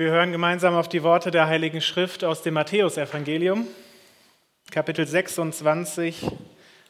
Wir 0.00 0.12
hören 0.12 0.32
gemeinsam 0.32 0.76
auf 0.76 0.88
die 0.88 1.02
Worte 1.02 1.30
der 1.30 1.46
Heiligen 1.46 1.82
Schrift 1.82 2.24
aus 2.24 2.40
dem 2.40 2.54
Matthäusevangelium, 2.54 3.66
Kapitel 4.70 5.06
26, 5.06 6.26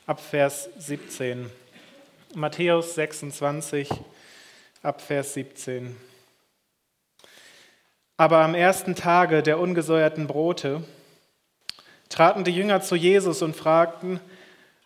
Abvers 0.06 0.70
17. 0.78 1.50
Matthäus 2.36 2.94
26, 2.94 3.90
Abvers 4.84 5.34
17. 5.34 5.96
Aber 8.16 8.42
am 8.42 8.54
ersten 8.54 8.94
Tage 8.94 9.42
der 9.42 9.58
ungesäuerten 9.58 10.28
Brote 10.28 10.84
traten 12.10 12.44
die 12.44 12.54
Jünger 12.54 12.80
zu 12.80 12.94
Jesus 12.94 13.42
und 13.42 13.56
fragten, 13.56 14.20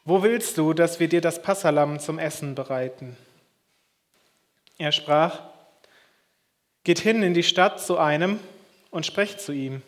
wo 0.06 0.22
willst 0.22 0.56
du, 0.56 0.72
dass 0.72 0.98
wir 0.98 1.11
dir 1.11 1.20
das 1.20 1.43
Passalam 1.43 2.00
zum 2.00 2.18
Essen 2.18 2.54
bereiten? 2.54 3.18
Er 4.79 4.93
sprach, 4.93 5.43
Geht 6.85 6.98
hin 6.98 7.23
in 7.23 7.35
die 7.35 7.43
Stadt 7.43 7.80
zu 7.80 7.98
einem 7.98 8.39
und 8.91 9.07
sprecht 9.07 9.41
zu 9.41 9.53
ihm. 9.53 9.82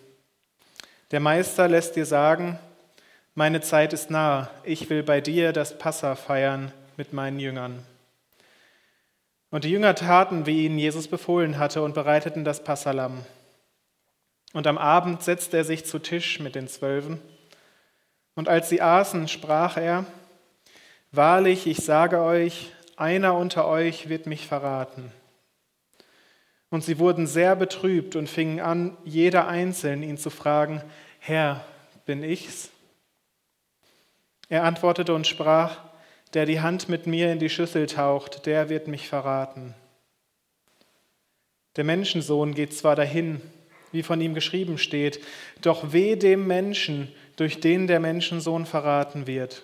Der 1.10 1.20
Meister 1.20 1.68
lässt 1.68 1.94
dir 1.94 2.06
sagen, 2.06 2.58
meine 3.34 3.60
Zeit 3.60 3.92
ist 3.92 4.10
nahe, 4.10 4.48
ich 4.64 4.88
will 4.88 5.02
bei 5.02 5.20
dir 5.20 5.52
das 5.52 5.76
Passa 5.78 6.16
feiern 6.16 6.72
mit 6.96 7.12
meinen 7.12 7.38
Jüngern. 7.38 7.84
Und 9.50 9.64
die 9.64 9.70
Jünger 9.70 9.94
taten, 9.94 10.46
wie 10.46 10.64
ihnen 10.64 10.78
Jesus 10.78 11.06
befohlen 11.06 11.58
hatte, 11.58 11.82
und 11.82 11.94
bereiteten 11.94 12.44
das 12.44 12.64
Passalam. 12.64 13.24
Und 14.54 14.66
am 14.66 14.78
Abend 14.78 15.22
setzte 15.22 15.58
er 15.58 15.64
sich 15.64 15.84
zu 15.84 15.98
Tisch 15.98 16.40
mit 16.40 16.54
den 16.54 16.66
Zwölfen. 16.66 17.20
Und 18.34 18.48
als 18.48 18.70
sie 18.70 18.80
aßen, 18.80 19.28
sprach 19.28 19.76
er, 19.76 20.06
Wahrlich, 21.12 21.66
ich 21.66 21.78
sage 21.78 22.20
euch, 22.20 22.72
einer 22.96 23.34
unter 23.34 23.68
euch 23.68 24.08
wird 24.08 24.26
mich 24.26 24.46
verraten. 24.46 25.12
Und 26.70 26.84
sie 26.84 26.98
wurden 26.98 27.26
sehr 27.26 27.54
betrübt 27.56 28.16
und 28.16 28.28
fingen 28.28 28.60
an, 28.60 28.96
jeder 29.04 29.46
einzeln 29.48 30.02
ihn 30.02 30.18
zu 30.18 30.30
fragen, 30.30 30.82
Herr, 31.18 31.64
bin 32.06 32.22
ich's? 32.22 32.70
Er 34.48 34.64
antwortete 34.64 35.14
und 35.14 35.26
sprach, 35.26 35.78
der 36.34 36.46
die 36.46 36.60
Hand 36.60 36.88
mit 36.88 37.06
mir 37.06 37.32
in 37.32 37.38
die 37.38 37.48
Schüssel 37.48 37.86
taucht, 37.86 38.46
der 38.46 38.68
wird 38.68 38.88
mich 38.88 39.08
verraten. 39.08 39.74
Der 41.76 41.84
Menschensohn 41.84 42.54
geht 42.54 42.74
zwar 42.74 42.96
dahin, 42.96 43.40
wie 43.92 44.02
von 44.02 44.20
ihm 44.20 44.34
geschrieben 44.34 44.78
steht, 44.78 45.20
doch 45.62 45.92
weh 45.92 46.16
dem 46.16 46.46
Menschen, 46.46 47.12
durch 47.36 47.60
den 47.60 47.86
der 47.86 48.00
Menschensohn 48.00 48.66
verraten 48.66 49.26
wird. 49.26 49.62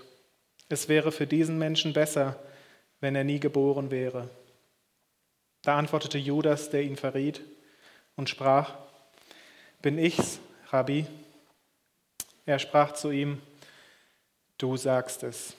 Es 0.69 0.89
wäre 0.89 1.11
für 1.11 1.27
diesen 1.27 1.59
Menschen 1.59 1.93
besser, 1.93 2.39
wenn 3.01 3.15
er 3.15 3.25
nie 3.25 3.41
geboren 3.41 3.91
wäre. 3.91 4.29
Da 5.63 5.79
antwortete 5.79 6.19
Judas, 6.19 6.71
der 6.71 6.83
ihn 6.83 6.97
verriet, 6.97 7.41
und 8.17 8.29
sprach, 8.29 8.75
Bin 9.81 9.97
ich's, 9.97 10.41
Rabbi? 10.71 11.07
Er 12.47 12.59
sprach 12.59 12.93
zu 12.93 13.11
ihm, 13.11 13.41
Du 14.59 14.77
sagst 14.77 15.23
es. 15.23 15.55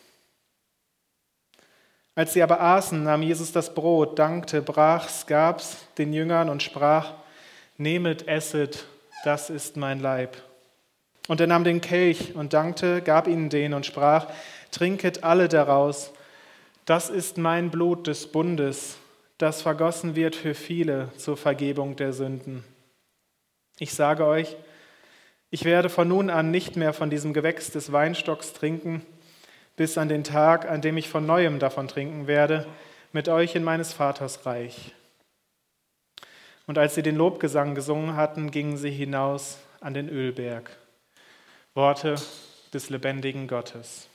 Als 2.16 2.34
sie 2.34 2.44
aber 2.44 2.62
aßen, 2.62 3.04
nahm 3.04 3.24
Jesus 3.24 3.52
das 3.52 3.74
Brot, 3.74 4.20
dankte, 4.20 4.62
brach's, 4.62 5.26
gab's 5.26 5.78
den 5.98 6.14
Jüngern 6.14 6.50
und 6.50 6.62
sprach, 6.62 7.14
Nehmet, 7.78 8.28
esset, 8.28 8.86
das 9.24 9.50
ist 9.50 9.78
mein 9.78 10.00
Leib. 10.00 10.38
Und 11.28 11.40
er 11.40 11.48
nahm 11.48 11.64
den 11.64 11.82
Kelch 11.82 12.36
und 12.36 12.54
dankte, 12.54 13.02
gab 13.02 13.28
ihnen 13.28 13.50
den 13.50 13.74
und 13.74 13.86
sprach, 13.86 14.28
Trinket 14.72 15.24
alle 15.24 15.48
daraus, 15.48 16.12
das 16.86 17.10
ist 17.10 17.38
mein 17.38 17.72
Blut 17.72 18.08
des 18.08 18.28
Bundes, 18.28 18.98
das 19.44 19.62
vergossen 19.62 20.16
wird 20.16 20.38
für 20.38 20.54
viele 20.54 21.12
zur 21.18 21.36
Vergebung 21.36 21.98
der 21.98 22.14
Sünden. 22.14 22.64
Ich 23.78 23.94
sage 23.94 24.26
euch, 24.26 24.56
ich 25.50 25.66
werde 25.66 25.90
von 25.90 26.08
nun 26.08 26.30
an 26.30 26.50
nicht 26.50 26.78
mehr 26.78 26.94
von 26.94 27.10
diesem 27.10 27.34
Gewächs 27.34 27.70
des 27.70 27.92
Weinstocks 27.92 28.54
trinken, 28.54 29.06
bis 29.76 29.98
an 29.98 30.08
den 30.08 30.24
Tag, 30.24 30.70
an 30.70 30.80
dem 30.80 30.96
ich 30.96 31.10
von 31.10 31.26
neuem 31.26 31.60
davon 31.60 31.90
trinken 31.90 32.26
werde, 32.26 32.66
mit 33.12 33.28
euch 33.28 33.54
in 33.54 33.66
meines 33.66 33.92
Vaters 33.92 34.46
Reich. 34.46 34.96
Und 36.66 36.78
als 36.78 36.96
sie 36.96 37.04
den 37.04 37.18
Lobgesang 37.18 37.76
gesungen 37.76 38.16
hatten, 38.16 38.50
gingen 38.50 38.78
sie 38.78 38.92
hinaus 38.92 39.58
an 39.82 39.94
den 39.94 40.08
Ölberg. 40.08 40.70
Worte 41.74 42.16
des 42.74 42.90
lebendigen 42.90 43.50
Gottes. 43.50 44.08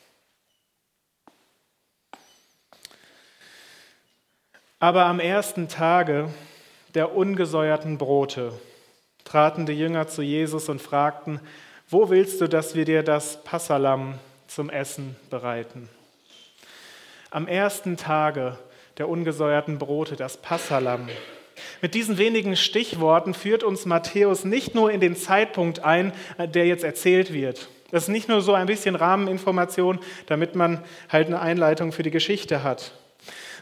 Aber 4.81 5.07
am 5.07 5.19
ersten 5.19 5.67
Tage 5.67 6.29
der 6.95 7.17
ungesäuerten 7.17 7.99
Brote 7.99 8.53
traten 9.25 9.67
die 9.67 9.73
Jünger 9.73 10.07
zu 10.07 10.23
Jesus 10.23 10.69
und 10.69 10.81
fragten, 10.81 11.41
wo 11.89 12.11
willst 12.11 12.41
du, 12.41 12.47
dass 12.47 12.77
wir 12.77 12.85
dir 12.85 13.03
das 13.03 13.43
Passalam 13.43 14.21
zum 14.47 14.71
Essen 14.71 15.17
bereiten? 15.31 15.89
Am 17.33 17.49
ersten 17.49 17.97
Tage 17.97 18.57
der 18.99 19.09
ungesäuerten 19.09 19.79
Brote, 19.79 20.15
das 20.15 20.37
Passalam. 20.37 21.09
Mit 21.83 21.95
diesen 21.95 22.17
wenigen 22.17 22.55
Stichworten 22.55 23.35
führt 23.35 23.65
uns 23.65 23.85
Matthäus 23.85 24.45
nicht 24.45 24.77
nur 24.77 24.93
in 24.93 25.01
den 25.01 25.17
Zeitpunkt 25.17 25.81
ein, 25.81 26.13
der 26.39 26.67
jetzt 26.67 26.85
erzählt 26.85 27.33
wird. 27.33 27.69
Das 27.91 28.05
ist 28.05 28.11
nicht 28.11 28.29
nur 28.29 28.43
so 28.43 28.55
ein 28.55 28.67
bisschen 28.67 28.95
Rahmeninformation, 28.95 29.99
damit 30.27 30.55
man 30.55 30.85
halt 31.09 31.27
eine 31.27 31.41
Einleitung 31.41 31.91
für 31.91 32.05
die 32.05 32.13
Geschichte 32.13 32.63
hat 32.63 32.93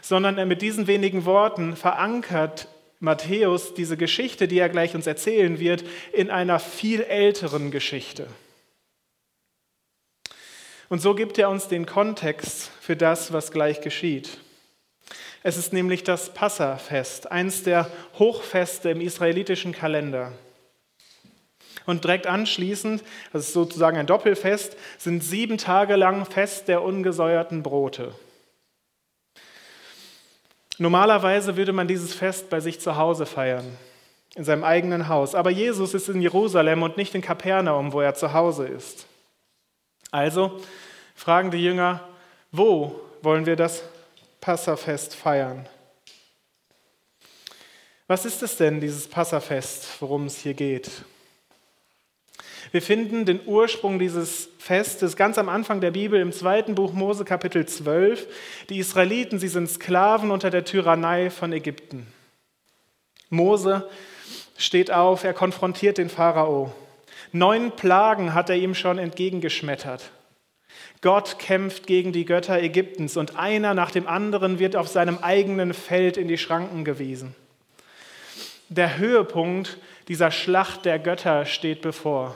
sondern 0.01 0.47
mit 0.47 0.61
diesen 0.61 0.87
wenigen 0.87 1.25
Worten 1.25 1.75
verankert 1.75 2.67
Matthäus 2.99 3.73
diese 3.73 3.97
Geschichte, 3.97 4.47
die 4.47 4.59
er 4.59 4.69
gleich 4.69 4.95
uns 4.95 5.07
erzählen 5.07 5.59
wird, 5.59 5.83
in 6.13 6.31
einer 6.31 6.59
viel 6.59 7.01
älteren 7.01 7.69
Geschichte. 7.71 8.27
Und 10.89 11.01
so 11.01 11.15
gibt 11.15 11.37
er 11.37 11.49
uns 11.49 11.67
den 11.67 11.85
Kontext 11.85 12.71
für 12.79 12.95
das, 12.95 13.33
was 13.33 13.51
gleich 13.51 13.81
geschieht. 13.81 14.39
Es 15.43 15.57
ist 15.57 15.73
nämlich 15.73 16.03
das 16.03 16.33
Passafest, 16.33 17.31
eins 17.31 17.63
der 17.63 17.91
Hochfeste 18.17 18.89
im 18.89 19.01
israelitischen 19.01 19.73
Kalender. 19.73 20.31
Und 21.85 22.03
direkt 22.03 22.27
anschließend, 22.27 23.03
das 23.31 23.47
ist 23.47 23.53
sozusagen 23.53 23.97
ein 23.97 24.07
Doppelfest, 24.07 24.75
sind 24.97 25.23
sieben 25.23 25.57
Tage 25.57 25.95
lang 25.95 26.25
Fest 26.25 26.67
der 26.67 26.81
ungesäuerten 26.81 27.63
Brote. 27.63 28.13
Normalerweise 30.77 31.57
würde 31.57 31.73
man 31.73 31.87
dieses 31.87 32.13
Fest 32.13 32.49
bei 32.49 32.59
sich 32.59 32.79
zu 32.79 32.97
Hause 32.97 33.25
feiern, 33.25 33.65
in 34.35 34.43
seinem 34.43 34.63
eigenen 34.63 35.07
Haus. 35.07 35.33
Aber 35.33 35.49
Jesus 35.49 35.93
ist 35.93 36.09
in 36.09 36.21
Jerusalem 36.21 36.83
und 36.83 36.97
nicht 36.97 37.15
in 37.15 37.21
Kapernaum, 37.21 37.93
wo 37.93 38.01
er 38.01 38.13
zu 38.13 38.33
Hause 38.33 38.67
ist. 38.67 39.07
Also 40.11 40.61
fragen 41.15 41.51
die 41.51 41.63
Jünger, 41.63 42.07
wo 42.51 42.99
wollen 43.21 43.45
wir 43.45 43.55
das 43.55 43.83
Passafest 44.39 45.15
feiern? 45.15 45.67
Was 48.05 48.23
ist 48.23 48.41
es 48.41 48.55
denn, 48.55 48.79
dieses 48.79 49.07
Passafest, 49.07 49.99
worum 49.99 50.27
es 50.27 50.37
hier 50.37 50.53
geht? 50.53 50.89
Wir 52.71 52.81
finden 52.81 53.25
den 53.25 53.39
Ursprung 53.45 53.97
dieses 53.97 54.49
Festes 54.57 55.15
ganz 55.15 55.37
am 55.37 55.47
Anfang 55.47 55.79
der 55.79 55.91
Bibel 55.91 56.19
im 56.19 56.33
zweiten 56.33 56.75
Buch 56.75 56.91
Mose 56.91 57.23
Kapitel 57.23 57.65
12. 57.65 58.27
Die 58.69 58.79
Israeliten, 58.79 59.39
sie 59.39 59.47
sind 59.47 59.69
Sklaven 59.69 60.31
unter 60.31 60.49
der 60.49 60.65
Tyrannei 60.65 61.29
von 61.29 61.53
Ägypten. 61.53 62.07
Mose 63.29 63.89
steht 64.57 64.91
auf, 64.91 65.23
er 65.23 65.33
konfrontiert 65.33 65.97
den 65.97 66.09
Pharao. 66.09 66.73
Neun 67.31 67.71
Plagen 67.71 68.33
hat 68.33 68.49
er 68.49 68.57
ihm 68.57 68.75
schon 68.75 68.97
entgegengeschmettert. 68.97 70.11
Gott 71.01 71.39
kämpft 71.39 71.87
gegen 71.87 72.11
die 72.11 72.25
Götter 72.25 72.61
Ägyptens 72.61 73.15
und 73.15 73.37
einer 73.37 73.73
nach 73.75 73.91
dem 73.91 74.07
anderen 74.07 74.59
wird 74.59 74.75
auf 74.75 74.87
seinem 74.87 75.19
eigenen 75.19 75.73
Feld 75.73 76.17
in 76.17 76.27
die 76.27 76.37
Schranken 76.37 76.83
gewiesen. 76.83 77.33
Der 78.67 78.97
Höhepunkt 78.97 79.77
dieser 80.09 80.31
Schlacht 80.31 80.83
der 80.83 80.99
Götter 80.99 81.45
steht 81.45 81.81
bevor 81.81 82.35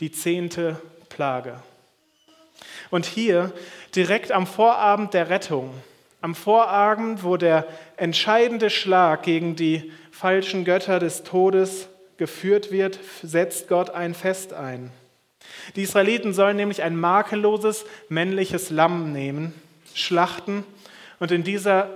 die 0.00 0.12
zehnte 0.12 0.80
Plage. 1.08 1.60
Und 2.90 3.06
hier, 3.06 3.52
direkt 3.94 4.32
am 4.32 4.46
Vorabend 4.46 5.14
der 5.14 5.28
Rettung, 5.30 5.72
am 6.20 6.34
Vorabend, 6.34 7.24
wo 7.24 7.36
der 7.36 7.66
entscheidende 7.96 8.70
Schlag 8.70 9.22
gegen 9.22 9.56
die 9.56 9.92
falschen 10.10 10.64
Götter 10.64 10.98
des 10.98 11.22
Todes 11.22 11.88
geführt 12.16 12.72
wird, 12.72 12.98
setzt 13.22 13.68
Gott 13.68 13.90
ein 13.90 14.14
Fest 14.14 14.52
ein. 14.52 14.90
Die 15.76 15.82
Israeliten 15.82 16.32
sollen 16.32 16.56
nämlich 16.56 16.82
ein 16.82 16.96
makelloses 16.96 17.84
männliches 18.08 18.70
Lamm 18.70 19.12
nehmen, 19.12 19.54
schlachten 19.94 20.64
und 21.20 21.30
in 21.30 21.44
dieser 21.44 21.88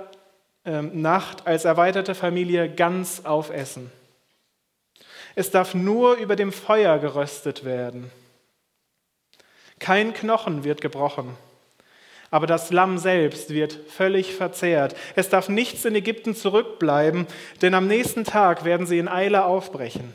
ähm, 0.65 1.01
Nacht 1.01 1.47
als 1.47 1.65
erweiterte 1.65 2.15
Familie 2.15 2.69
ganz 2.71 3.23
aufessen. 3.25 3.91
Es 5.35 5.51
darf 5.51 5.75
nur 5.75 6.15
über 6.15 6.37
dem 6.37 6.53
Feuer 6.53 6.99
geröstet 6.99 7.65
werden. 7.65 8.11
Kein 9.79 10.13
Knochen 10.13 10.65
wird 10.65 10.81
gebrochen. 10.81 11.37
Aber 12.31 12.47
das 12.47 12.71
Lamm 12.71 12.99
selbst 12.99 13.51
wird 13.51 13.73
völlig 13.89 14.35
verzehrt. 14.35 14.95
Es 15.17 15.29
darf 15.29 15.49
nichts 15.49 15.85
in 15.85 15.97
Ägypten 15.97 16.37
zurückbleiben, 16.37 17.27
denn 17.61 17.75
am 17.75 17.89
nächsten 17.89 18.25
Tag 18.25 18.65
werden 18.65 18.87
sie 18.87 18.99
in 18.99 19.09
Eile 19.09 19.45
aufbrechen. 19.45 20.13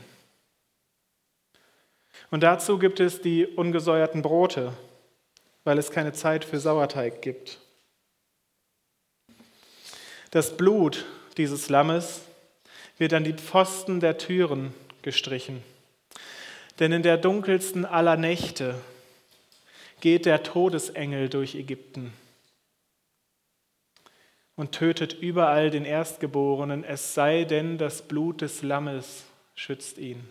Und 2.30 2.42
dazu 2.42 2.78
gibt 2.78 3.00
es 3.00 3.20
die 3.20 3.46
ungesäuerten 3.46 4.22
Brote, 4.22 4.72
weil 5.64 5.78
es 5.78 5.90
keine 5.90 6.12
Zeit 6.12 6.44
für 6.44 6.58
Sauerteig 6.58 7.20
gibt. 7.20 7.58
Das 10.30 10.56
Blut 10.56 11.04
dieses 11.36 11.68
Lammes 11.68 12.22
wird 12.98 13.12
an 13.12 13.24
die 13.24 13.34
Pfosten 13.34 14.00
der 14.00 14.16
Türen 14.16 14.74
gestrichen. 15.06 15.62
Denn 16.80 16.90
in 16.90 17.04
der 17.04 17.16
dunkelsten 17.16 17.86
aller 17.86 18.16
Nächte 18.16 18.74
geht 20.00 20.26
der 20.26 20.42
Todesengel 20.42 21.28
durch 21.28 21.54
Ägypten 21.54 22.12
und 24.56 24.72
tötet 24.72 25.12
überall 25.12 25.70
den 25.70 25.84
Erstgeborenen, 25.84 26.82
es 26.82 27.14
sei 27.14 27.44
denn, 27.44 27.78
das 27.78 28.02
Blut 28.02 28.40
des 28.40 28.62
Lammes 28.62 29.22
schützt 29.54 29.98
ihn. 29.98 30.28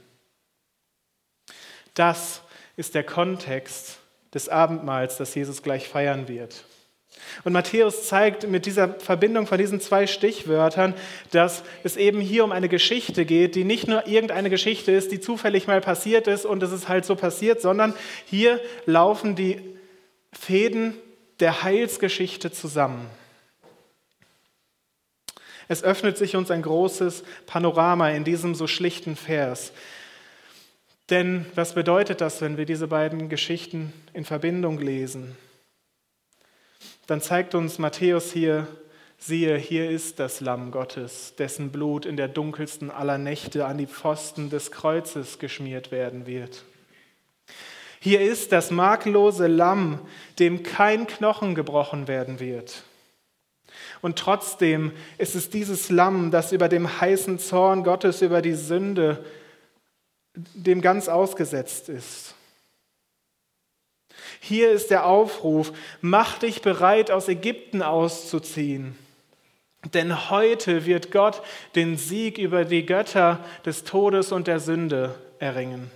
Das 1.93 2.41
ist 2.75 2.95
der 2.95 3.05
Kontext 3.05 3.99
des 4.33 4.49
Abendmahls, 4.49 5.15
das 5.15 5.33
Jesus 5.35 5.63
gleich 5.63 5.87
feiern 5.87 6.27
wird. 6.27 6.65
Und 7.43 7.53
Matthäus 7.53 8.07
zeigt 8.07 8.47
mit 8.47 8.65
dieser 8.65 8.93
Verbindung 8.95 9.47
von 9.47 9.57
diesen 9.57 9.79
zwei 9.81 10.07
Stichwörtern, 10.07 10.93
dass 11.31 11.63
es 11.83 11.97
eben 11.97 12.21
hier 12.21 12.43
um 12.43 12.51
eine 12.51 12.69
Geschichte 12.69 13.25
geht, 13.25 13.55
die 13.55 13.63
nicht 13.63 13.87
nur 13.87 14.07
irgendeine 14.07 14.49
Geschichte 14.49 14.91
ist, 14.91 15.11
die 15.11 15.19
zufällig 15.19 15.67
mal 15.67 15.81
passiert 15.81 16.27
ist 16.27 16.45
und 16.45 16.63
es 16.63 16.71
ist 16.71 16.87
halt 16.87 17.05
so 17.05 17.15
passiert, 17.15 17.61
sondern 17.61 17.93
hier 18.25 18.59
laufen 18.85 19.35
die 19.35 19.61
Fäden 20.31 20.95
der 21.39 21.63
Heilsgeschichte 21.63 22.51
zusammen. 22.51 23.09
Es 25.67 25.83
öffnet 25.83 26.17
sich 26.17 26.35
uns 26.35 26.51
ein 26.51 26.61
großes 26.61 27.23
Panorama 27.47 28.09
in 28.11 28.23
diesem 28.23 28.55
so 28.55 28.67
schlichten 28.67 29.15
Vers. 29.15 29.71
Denn 31.09 31.45
was 31.55 31.73
bedeutet 31.73 32.21
das, 32.21 32.41
wenn 32.41 32.57
wir 32.57 32.65
diese 32.65 32.87
beiden 32.87 33.29
Geschichten 33.29 33.93
in 34.13 34.25
Verbindung 34.25 34.79
lesen? 34.79 35.35
Dann 37.07 37.21
zeigt 37.21 37.55
uns 37.55 37.79
Matthäus 37.79 38.31
hier, 38.31 38.67
siehe, 39.17 39.57
hier 39.57 39.89
ist 39.89 40.19
das 40.19 40.41
Lamm 40.41 40.71
Gottes, 40.71 41.33
dessen 41.37 41.71
Blut 41.71 42.05
in 42.05 42.17
der 42.17 42.27
dunkelsten 42.27 42.91
aller 42.91 43.17
Nächte 43.17 43.65
an 43.65 43.77
die 43.77 43.87
Pfosten 43.87 44.49
des 44.49 44.71
Kreuzes 44.71 45.39
geschmiert 45.39 45.91
werden 45.91 46.27
wird. 46.27 46.63
Hier 47.99 48.21
ist 48.21 48.51
das 48.51 48.69
makellose 48.69 49.47
Lamm, 49.47 49.99
dem 50.37 50.61
kein 50.61 51.07
Knochen 51.07 51.55
gebrochen 51.55 52.07
werden 52.07 52.39
wird. 52.39 52.83
Und 54.01 54.19
trotzdem 54.19 54.91
ist 55.17 55.33
es 55.33 55.49
dieses 55.49 55.89
Lamm, 55.89 56.29
das 56.29 56.51
über 56.51 56.69
dem 56.69 57.01
heißen 57.01 57.39
Zorn 57.39 57.83
Gottes 57.83 58.21
über 58.21 58.41
die 58.43 58.53
Sünde 58.53 59.25
dem 60.35 60.81
ganz 60.81 61.07
ausgesetzt 61.07 61.89
ist. 61.89 62.34
Hier 64.47 64.69
ist 64.69 64.91
der 64.91 65.07
Aufruf, 65.07 65.73
mach 66.01 66.37
dich 66.37 66.61
bereit, 66.61 67.09
aus 67.09 67.27
Ägypten 67.27 67.81
auszuziehen. 67.81 68.95
Denn 69.95 70.29
heute 70.29 70.85
wird 70.85 71.11
Gott 71.11 71.41
den 71.73 71.97
Sieg 71.97 72.37
über 72.37 72.63
die 72.63 72.85
Götter 72.85 73.43
des 73.65 73.85
Todes 73.85 74.31
und 74.31 74.45
der 74.45 74.59
Sünde 74.59 75.15
erringen. 75.39 75.89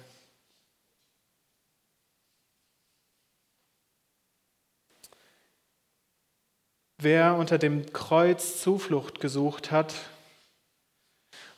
Wer 6.98 7.36
unter 7.36 7.60
dem 7.60 7.94
Kreuz 7.94 8.60
Zuflucht 8.62 9.20
gesucht 9.20 9.70
hat, 9.70 9.94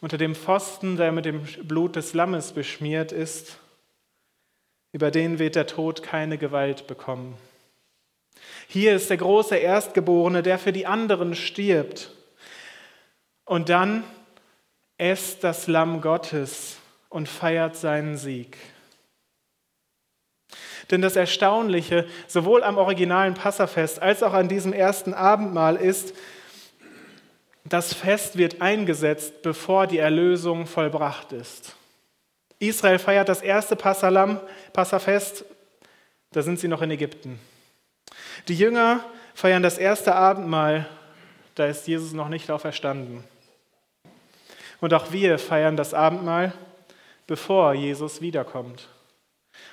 unter 0.01 0.17
dem 0.17 0.35
Pfosten, 0.35 0.97
der 0.97 1.13
mit 1.13 1.23
dem 1.23 1.45
Blut 1.63 1.95
des 1.95 2.13
Lammes 2.13 2.51
beschmiert 2.51 3.13
ist, 3.13 3.60
über 4.91 5.11
den 5.11 5.39
wird 5.39 5.55
der 5.55 5.67
Tod 5.67 6.03
keine 6.03 6.37
Gewalt 6.37 6.87
bekommen. 6.87 7.37
Hier 8.67 8.95
ist 8.95 9.09
der 9.09 9.17
große 9.17 9.55
Erstgeborene, 9.55 10.43
der 10.43 10.57
für 10.57 10.71
die 10.71 10.85
anderen 10.85 11.35
stirbt. 11.35 12.11
Und 13.45 13.69
dann 13.69 14.03
esst 14.97 15.43
das 15.43 15.67
Lamm 15.67 16.01
Gottes 16.01 16.77
und 17.09 17.27
feiert 17.27 17.75
seinen 17.75 18.17
Sieg. 18.17 18.57
Denn 20.89 21.01
das 21.01 21.15
Erstaunliche, 21.15 22.07
sowohl 22.27 22.63
am 22.63 22.77
originalen 22.77 23.33
Passafest 23.33 24.01
als 24.01 24.23
auch 24.23 24.33
an 24.33 24.49
diesem 24.49 24.73
ersten 24.73 25.13
Abendmahl 25.13 25.75
ist, 25.77 26.13
das 27.63 27.93
Fest 27.93 28.37
wird 28.37 28.61
eingesetzt, 28.61 29.41
bevor 29.41 29.87
die 29.87 29.99
Erlösung 29.99 30.65
vollbracht 30.65 31.31
ist. 31.31 31.75
Israel 32.61 32.99
feiert 32.99 33.27
das 33.27 33.41
erste 33.41 33.75
Passalam, 33.75 34.39
Passafest, 34.71 35.45
da 36.31 36.43
sind 36.43 36.59
sie 36.59 36.67
noch 36.67 36.83
in 36.83 36.91
Ägypten. 36.91 37.39
Die 38.47 38.55
Jünger 38.55 39.03
feiern 39.33 39.63
das 39.63 39.79
erste 39.79 40.13
Abendmahl, 40.13 40.87
da 41.55 41.65
ist 41.65 41.87
Jesus 41.87 42.13
noch 42.13 42.29
nicht 42.29 42.51
auferstanden. 42.51 43.23
Und 44.79 44.93
auch 44.93 45.11
wir 45.11 45.39
feiern 45.39 45.75
das 45.75 45.95
Abendmahl, 45.95 46.53
bevor 47.25 47.73
Jesus 47.73 48.21
wiederkommt, 48.21 48.87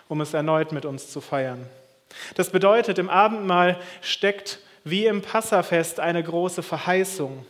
um 0.09 0.23
es 0.23 0.33
erneut 0.33 0.73
mit 0.73 0.87
uns 0.87 1.11
zu 1.11 1.21
feiern. 1.21 1.67
Das 2.37 2.49
bedeutet, 2.49 2.99
im 2.99 3.11
Abendmahl 3.11 3.79
steckt 4.01 4.61
wie 4.85 5.05
im 5.05 5.21
Passafest 5.21 6.01
eine 6.01 6.23
große 6.23 6.63
Verheißung, 6.63 7.45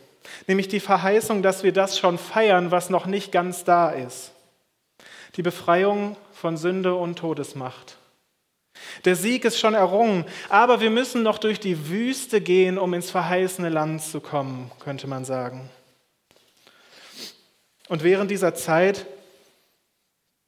nämlich 0.47 0.67
die 0.67 0.81
Verheißung, 0.81 1.43
dass 1.43 1.63
wir 1.63 1.71
das 1.71 1.97
schon 1.97 2.17
feiern, 2.17 2.71
was 2.71 2.89
noch 2.89 3.05
nicht 3.05 3.31
ganz 3.31 3.63
da 3.63 3.89
ist 3.89 4.33
die 5.35 5.41
Befreiung 5.41 6.17
von 6.33 6.57
Sünde 6.57 6.95
und 6.95 7.17
Todesmacht. 7.17 7.97
Der 9.05 9.15
Sieg 9.15 9.45
ist 9.45 9.59
schon 9.59 9.73
errungen, 9.73 10.25
aber 10.47 10.79
wir 10.79 10.89
müssen 10.89 11.23
noch 11.23 11.37
durch 11.37 11.59
die 11.59 11.89
Wüste 11.89 12.41
gehen, 12.41 12.77
um 12.77 12.93
ins 12.93 13.11
verheißene 13.11 13.69
Land 13.69 14.01
zu 14.03 14.21
kommen, 14.21 14.71
könnte 14.79 15.07
man 15.07 15.25
sagen. 15.25 15.69
Und 17.87 18.03
während 18.03 18.31
dieser 18.31 18.53
Zeit 18.55 19.05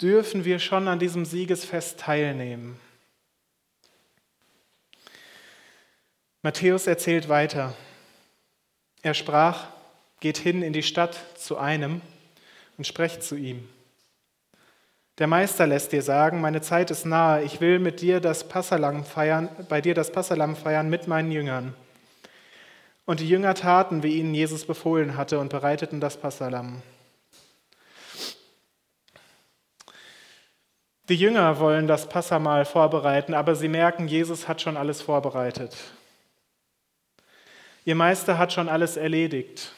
dürfen 0.02 0.46
wir 0.46 0.60
schon 0.60 0.88
an 0.88 1.00
diesem 1.00 1.26
Siegesfest 1.26 2.00
teilnehmen. 2.00 2.80
Matthäus 6.44 6.88
erzählt 6.88 7.30
weiter. 7.30 7.76
Er 9.04 9.14
sprach, 9.14 9.68
geht 10.20 10.38
hin 10.38 10.62
in 10.64 10.74
die 10.74 10.84
Stadt 10.84 11.20
zu 11.36 11.58
einem 11.58 12.02
und 12.78 12.88
sprecht 12.88 13.24
zu 13.24 13.36
ihm. 13.36 13.68
Der 15.22 15.28
Meister 15.28 15.68
lässt 15.68 15.92
dir 15.92 16.02
sagen, 16.02 16.42
meine 16.42 16.62
Zeit 16.62 16.90
ist 16.90 17.06
nahe, 17.06 17.44
ich 17.44 17.62
will 17.62 17.78
mit 17.78 18.02
dir 18.02 18.20
das 18.20 18.48
Passalam 18.48 19.06
feiern, 19.06 19.50
bei 19.70 19.80
dir 19.80 19.94
das 19.94 20.12
Passalam 20.12 20.56
feiern 20.56 20.90
mit 20.90 21.08
meinen 21.08 21.32
Jüngern. 21.32 21.76
Und 23.06 23.20
die 23.20 23.30
Jünger 23.30 23.54
taten, 23.54 24.02
wie 24.02 24.18
ihnen 24.18 24.34
Jesus 24.34 24.66
befohlen 24.66 25.18
hatte 25.18 25.38
und 25.38 25.50
bereiteten 25.50 26.00
das 26.00 26.18
Passalam. 26.18 26.82
Die 31.08 31.18
Jünger 31.18 31.60
wollen 31.60 31.86
das 31.86 32.10
Passamal 32.10 32.66
vorbereiten, 32.66 33.36
aber 33.36 33.54
sie 33.54 33.68
merken, 33.68 34.08
Jesus 34.08 34.48
hat 34.48 34.60
schon 34.60 34.76
alles 34.76 35.04
vorbereitet. 35.04 35.78
Ihr 37.86 37.94
Meister 37.94 38.40
hat 38.40 38.54
schon 38.54 38.70
alles 38.70 38.98
erledigt. 38.98 39.72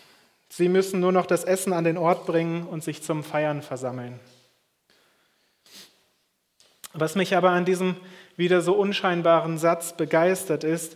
Sie 0.47 0.69
müssen 0.69 1.01
nur 1.01 1.11
noch 1.11 1.25
das 1.25 1.43
Essen 1.43 1.73
an 1.73 1.83
den 1.83 1.97
Ort 1.97 2.25
bringen 2.25 2.65
und 2.65 2.81
sich 2.81 3.03
zum 3.03 3.25
Feiern 3.25 3.61
versammeln. 3.61 4.21
Was 6.93 7.15
mich 7.15 7.35
aber 7.35 7.49
an 7.49 7.65
diesem 7.65 7.95
wieder 8.37 8.61
so 8.61 8.73
unscheinbaren 8.73 9.57
Satz 9.57 9.97
begeistert 9.97 10.63
ist, 10.63 10.95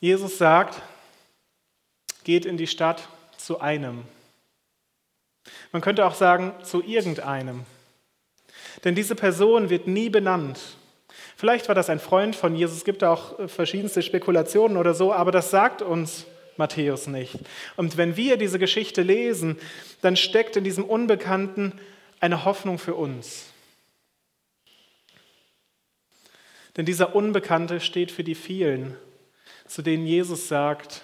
Jesus 0.00 0.38
sagt, 0.38 0.82
geht 2.24 2.44
in 2.44 2.56
die 2.56 2.66
Stadt 2.66 3.08
zu 3.36 3.60
einem. 3.60 4.02
Man 5.70 5.82
könnte 5.82 6.04
auch 6.04 6.14
sagen, 6.14 6.52
zu 6.64 6.82
irgendeinem. 6.82 7.64
Denn 8.84 8.94
diese 8.94 9.14
Person 9.14 9.70
wird 9.70 9.86
nie 9.86 10.10
benannt. 10.10 10.58
Vielleicht 11.36 11.68
war 11.68 11.74
das 11.74 11.90
ein 11.90 12.00
Freund 12.00 12.34
von 12.34 12.56
Jesus, 12.56 12.78
es 12.78 12.84
gibt 12.84 13.04
auch 13.04 13.48
verschiedenste 13.48 14.02
Spekulationen 14.02 14.76
oder 14.76 14.94
so, 14.94 15.12
aber 15.12 15.30
das 15.30 15.50
sagt 15.50 15.82
uns 15.82 16.26
Matthäus 16.56 17.06
nicht. 17.06 17.38
Und 17.76 17.96
wenn 17.96 18.16
wir 18.16 18.36
diese 18.36 18.58
Geschichte 18.58 19.02
lesen, 19.02 19.58
dann 20.02 20.16
steckt 20.16 20.56
in 20.56 20.64
diesem 20.64 20.84
Unbekannten 20.84 21.78
eine 22.20 22.44
Hoffnung 22.44 22.78
für 22.78 22.94
uns. 22.94 23.45
Denn 26.76 26.84
dieser 26.84 27.14
Unbekannte 27.14 27.80
steht 27.80 28.10
für 28.10 28.24
die 28.24 28.34
vielen, 28.34 28.96
zu 29.66 29.82
denen 29.82 30.06
Jesus 30.06 30.48
sagt, 30.48 31.02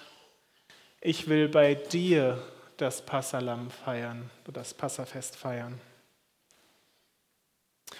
ich 1.01 1.27
will 1.27 1.49
bei 1.49 1.73
dir 1.75 2.41
das 2.77 3.05
Passalam 3.05 3.69
feiern, 3.71 4.29
das 4.51 4.73
Passafest 4.73 5.35
feiern. 5.35 5.79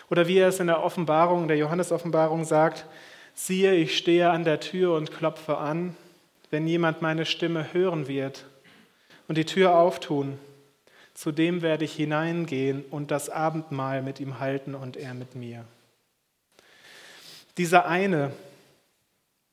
Oder 0.09 0.27
wie 0.27 0.37
er 0.37 0.49
es 0.49 0.59
in 0.59 0.67
der 0.67 0.83
Offenbarung, 0.83 1.47
der 1.47 1.57
Johannes-Offenbarung 1.57 2.45
sagt, 2.45 2.85
siehe, 3.33 3.73
ich 3.73 3.97
stehe 3.97 4.29
an 4.29 4.43
der 4.43 4.59
Tür 4.59 4.95
und 4.95 5.11
klopfe 5.11 5.57
an. 5.57 5.95
wenn 6.51 6.67
jemand 6.67 7.01
meine 7.01 7.25
Stimme 7.25 7.73
hören 7.73 8.07
wird 8.07 8.45
und 9.27 9.39
die 9.39 9.45
Tür 9.45 9.75
auftun, 9.75 10.37
zu 11.15 11.31
dem 11.31 11.63
werde 11.63 11.85
ich 11.85 11.93
hineingehen 11.93 12.85
und 12.91 13.09
das 13.09 13.31
Abendmahl 13.31 14.03
mit 14.03 14.19
ihm 14.19 14.39
halten 14.39 14.75
und 14.75 14.95
er 14.95 15.15
mit 15.15 15.33
mir. 15.33 15.65
Dieser 17.57 17.85
eine, 17.85 18.31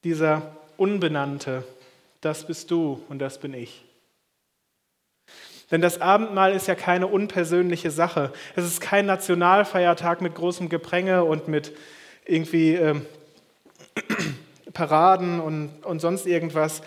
dieser 0.05 0.57
Unbenannte, 0.77 1.65
das 2.21 2.47
bist 2.47 2.71
du 2.71 3.03
und 3.09 3.19
das 3.19 3.39
bin 3.39 3.55
ich. 3.55 3.85
Denn 5.71 5.81
das 5.81 6.01
Abendmahl 6.01 6.53
ist 6.53 6.67
ja 6.67 6.75
keine 6.75 7.07
unpersönliche 7.07 7.91
Sache. 7.91 8.33
Es 8.57 8.65
ist 8.65 8.81
kein 8.81 9.07
Nationalfeiertag 9.07 10.21
mit 10.21 10.35
großem 10.35 10.69
Gepränge 10.69 11.25
und 11.25 11.47
mit 11.47 11.77
irgendwie 12.25 12.75
äh, 12.75 13.01
Paraden 14.73 15.41
und, 15.41 15.71
und 15.85 16.01
sonst 16.01 16.27
irgendwas. 16.27 16.83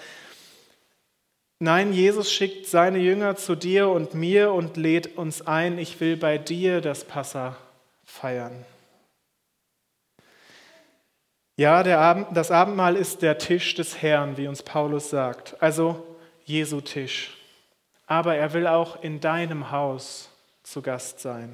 Nein, 1.59 1.93
Jesus 1.93 2.31
schickt 2.31 2.67
seine 2.67 2.97
Jünger 2.97 3.37
zu 3.37 3.55
dir 3.55 3.87
und 3.87 4.15
mir 4.15 4.51
und 4.51 4.75
lädt 4.75 5.17
uns 5.17 5.47
ein, 5.47 5.77
ich 5.77 6.01
will 6.01 6.17
bei 6.17 6.37
dir 6.37 6.81
das 6.81 7.05
Passa 7.05 7.55
feiern. 8.03 8.65
Ja, 11.55 11.83
Abend, 11.99 12.35
das 12.35 12.49
Abendmahl 12.49 12.95
ist 12.95 13.21
der 13.21 13.37
Tisch 13.37 13.75
des 13.75 14.01
Herrn, 14.01 14.37
wie 14.37 14.47
uns 14.47 14.63
Paulus 14.63 15.11
sagt, 15.11 15.55
also 15.61 16.03
Jesu 16.45 16.81
Tisch. 16.81 17.37
Aber 18.07 18.35
er 18.35 18.53
will 18.53 18.65
auch 18.65 19.03
in 19.03 19.19
deinem 19.19 19.69
Haus 19.69 20.29
zu 20.63 20.81
Gast 20.81 21.19
sein. 21.19 21.53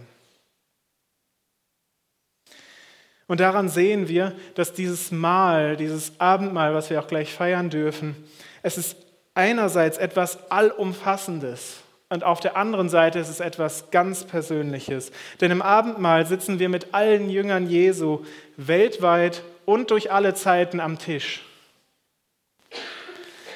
Und 3.27 3.41
daran 3.41 3.67
sehen 3.67 4.07
wir, 4.07 4.33
dass 4.55 4.73
dieses 4.73 5.11
Mahl, 5.11 5.75
dieses 5.75 6.19
Abendmahl, 6.19 6.73
was 6.73 6.89
wir 6.89 6.99
auch 6.99 7.07
gleich 7.07 7.33
feiern 7.33 7.69
dürfen, 7.69 8.15
es 8.63 8.77
ist 8.77 8.95
einerseits 9.35 9.97
etwas 9.97 10.49
Allumfassendes 10.49 11.83
und 12.11 12.23
auf 12.23 12.39
der 12.39 12.57
anderen 12.57 12.89
Seite 12.89 13.19
ist 13.19 13.29
es 13.29 13.39
etwas 13.39 13.91
ganz 13.91 14.23
Persönliches. 14.23 15.11
Denn 15.41 15.51
im 15.51 15.61
Abendmahl 15.61 16.25
sitzen 16.25 16.57
wir 16.57 16.67
mit 16.67 16.95
allen 16.95 17.29
Jüngern 17.29 17.69
Jesu 17.69 18.25
weltweit 18.57 19.43
und 19.69 19.91
durch 19.91 20.11
alle 20.11 20.33
Zeiten 20.33 20.79
am 20.79 20.97
Tisch. 20.97 21.45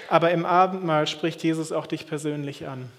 Aber 0.09 0.29
im 0.29 0.45
Abendmahl 0.45 1.07
spricht 1.07 1.41
Jesus 1.41 1.71
auch 1.71 1.87
dich 1.87 2.05
persönlich 2.05 2.67
an 2.67 2.91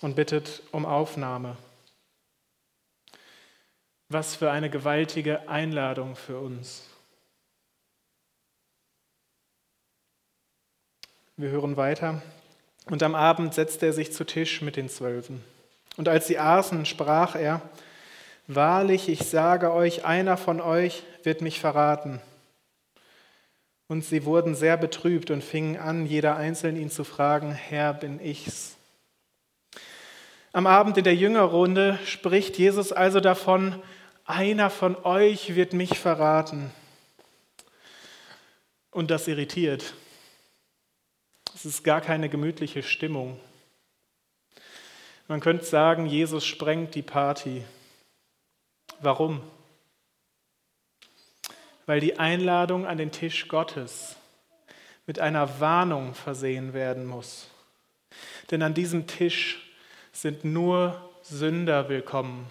und 0.00 0.16
bittet 0.16 0.60
um 0.72 0.86
Aufnahme. 0.86 1.56
Was 4.08 4.34
für 4.34 4.50
eine 4.50 4.70
gewaltige 4.70 5.48
Einladung 5.48 6.16
für 6.16 6.40
uns. 6.40 6.82
Wir 11.36 11.50
hören 11.50 11.76
weiter. 11.76 12.22
Und 12.86 13.04
am 13.04 13.14
Abend 13.14 13.54
setzte 13.54 13.86
er 13.86 13.92
sich 13.92 14.12
zu 14.12 14.24
Tisch 14.24 14.62
mit 14.62 14.74
den 14.74 14.88
Zwölfen. 14.88 15.44
Und 15.96 16.08
als 16.08 16.26
sie 16.26 16.40
aßen, 16.40 16.86
sprach 16.86 17.36
er, 17.36 17.62
Wahrlich, 18.52 19.08
ich 19.08 19.20
sage 19.20 19.72
euch, 19.72 20.04
einer 20.04 20.36
von 20.36 20.60
euch 20.60 21.04
wird 21.22 21.40
mich 21.40 21.60
verraten. 21.60 22.20
Und 23.86 24.04
sie 24.04 24.24
wurden 24.24 24.56
sehr 24.56 24.76
betrübt 24.76 25.30
und 25.30 25.44
fingen 25.44 25.76
an, 25.76 26.04
jeder 26.04 26.34
einzeln 26.34 26.74
ihn 26.74 26.90
zu 26.90 27.04
fragen, 27.04 27.52
Herr, 27.52 27.94
bin 27.94 28.18
ich's? 28.18 28.76
Am 30.52 30.66
Abend 30.66 30.98
in 30.98 31.04
der 31.04 31.14
Jüngerrunde 31.14 32.00
spricht 32.04 32.58
Jesus 32.58 32.90
also 32.90 33.20
davon, 33.20 33.80
einer 34.24 34.68
von 34.68 34.96
euch 35.04 35.54
wird 35.54 35.72
mich 35.72 35.96
verraten. 35.96 36.72
Und 38.90 39.12
das 39.12 39.28
irritiert. 39.28 39.94
Es 41.54 41.64
ist 41.64 41.84
gar 41.84 42.00
keine 42.00 42.28
gemütliche 42.28 42.82
Stimmung. 42.82 43.38
Man 45.28 45.38
könnte 45.38 45.66
sagen, 45.66 46.06
Jesus 46.06 46.44
sprengt 46.44 46.96
die 46.96 47.02
Party. 47.02 47.64
Warum? 49.02 49.40
Weil 51.86 52.00
die 52.00 52.18
Einladung 52.18 52.86
an 52.86 52.98
den 52.98 53.10
Tisch 53.10 53.48
Gottes 53.48 54.16
mit 55.06 55.18
einer 55.18 55.58
Warnung 55.58 56.14
versehen 56.14 56.74
werden 56.74 57.06
muss. 57.06 57.48
Denn 58.50 58.62
an 58.62 58.74
diesem 58.74 59.06
Tisch 59.06 59.72
sind 60.12 60.44
nur 60.44 61.10
Sünder 61.22 61.88
willkommen. 61.88 62.46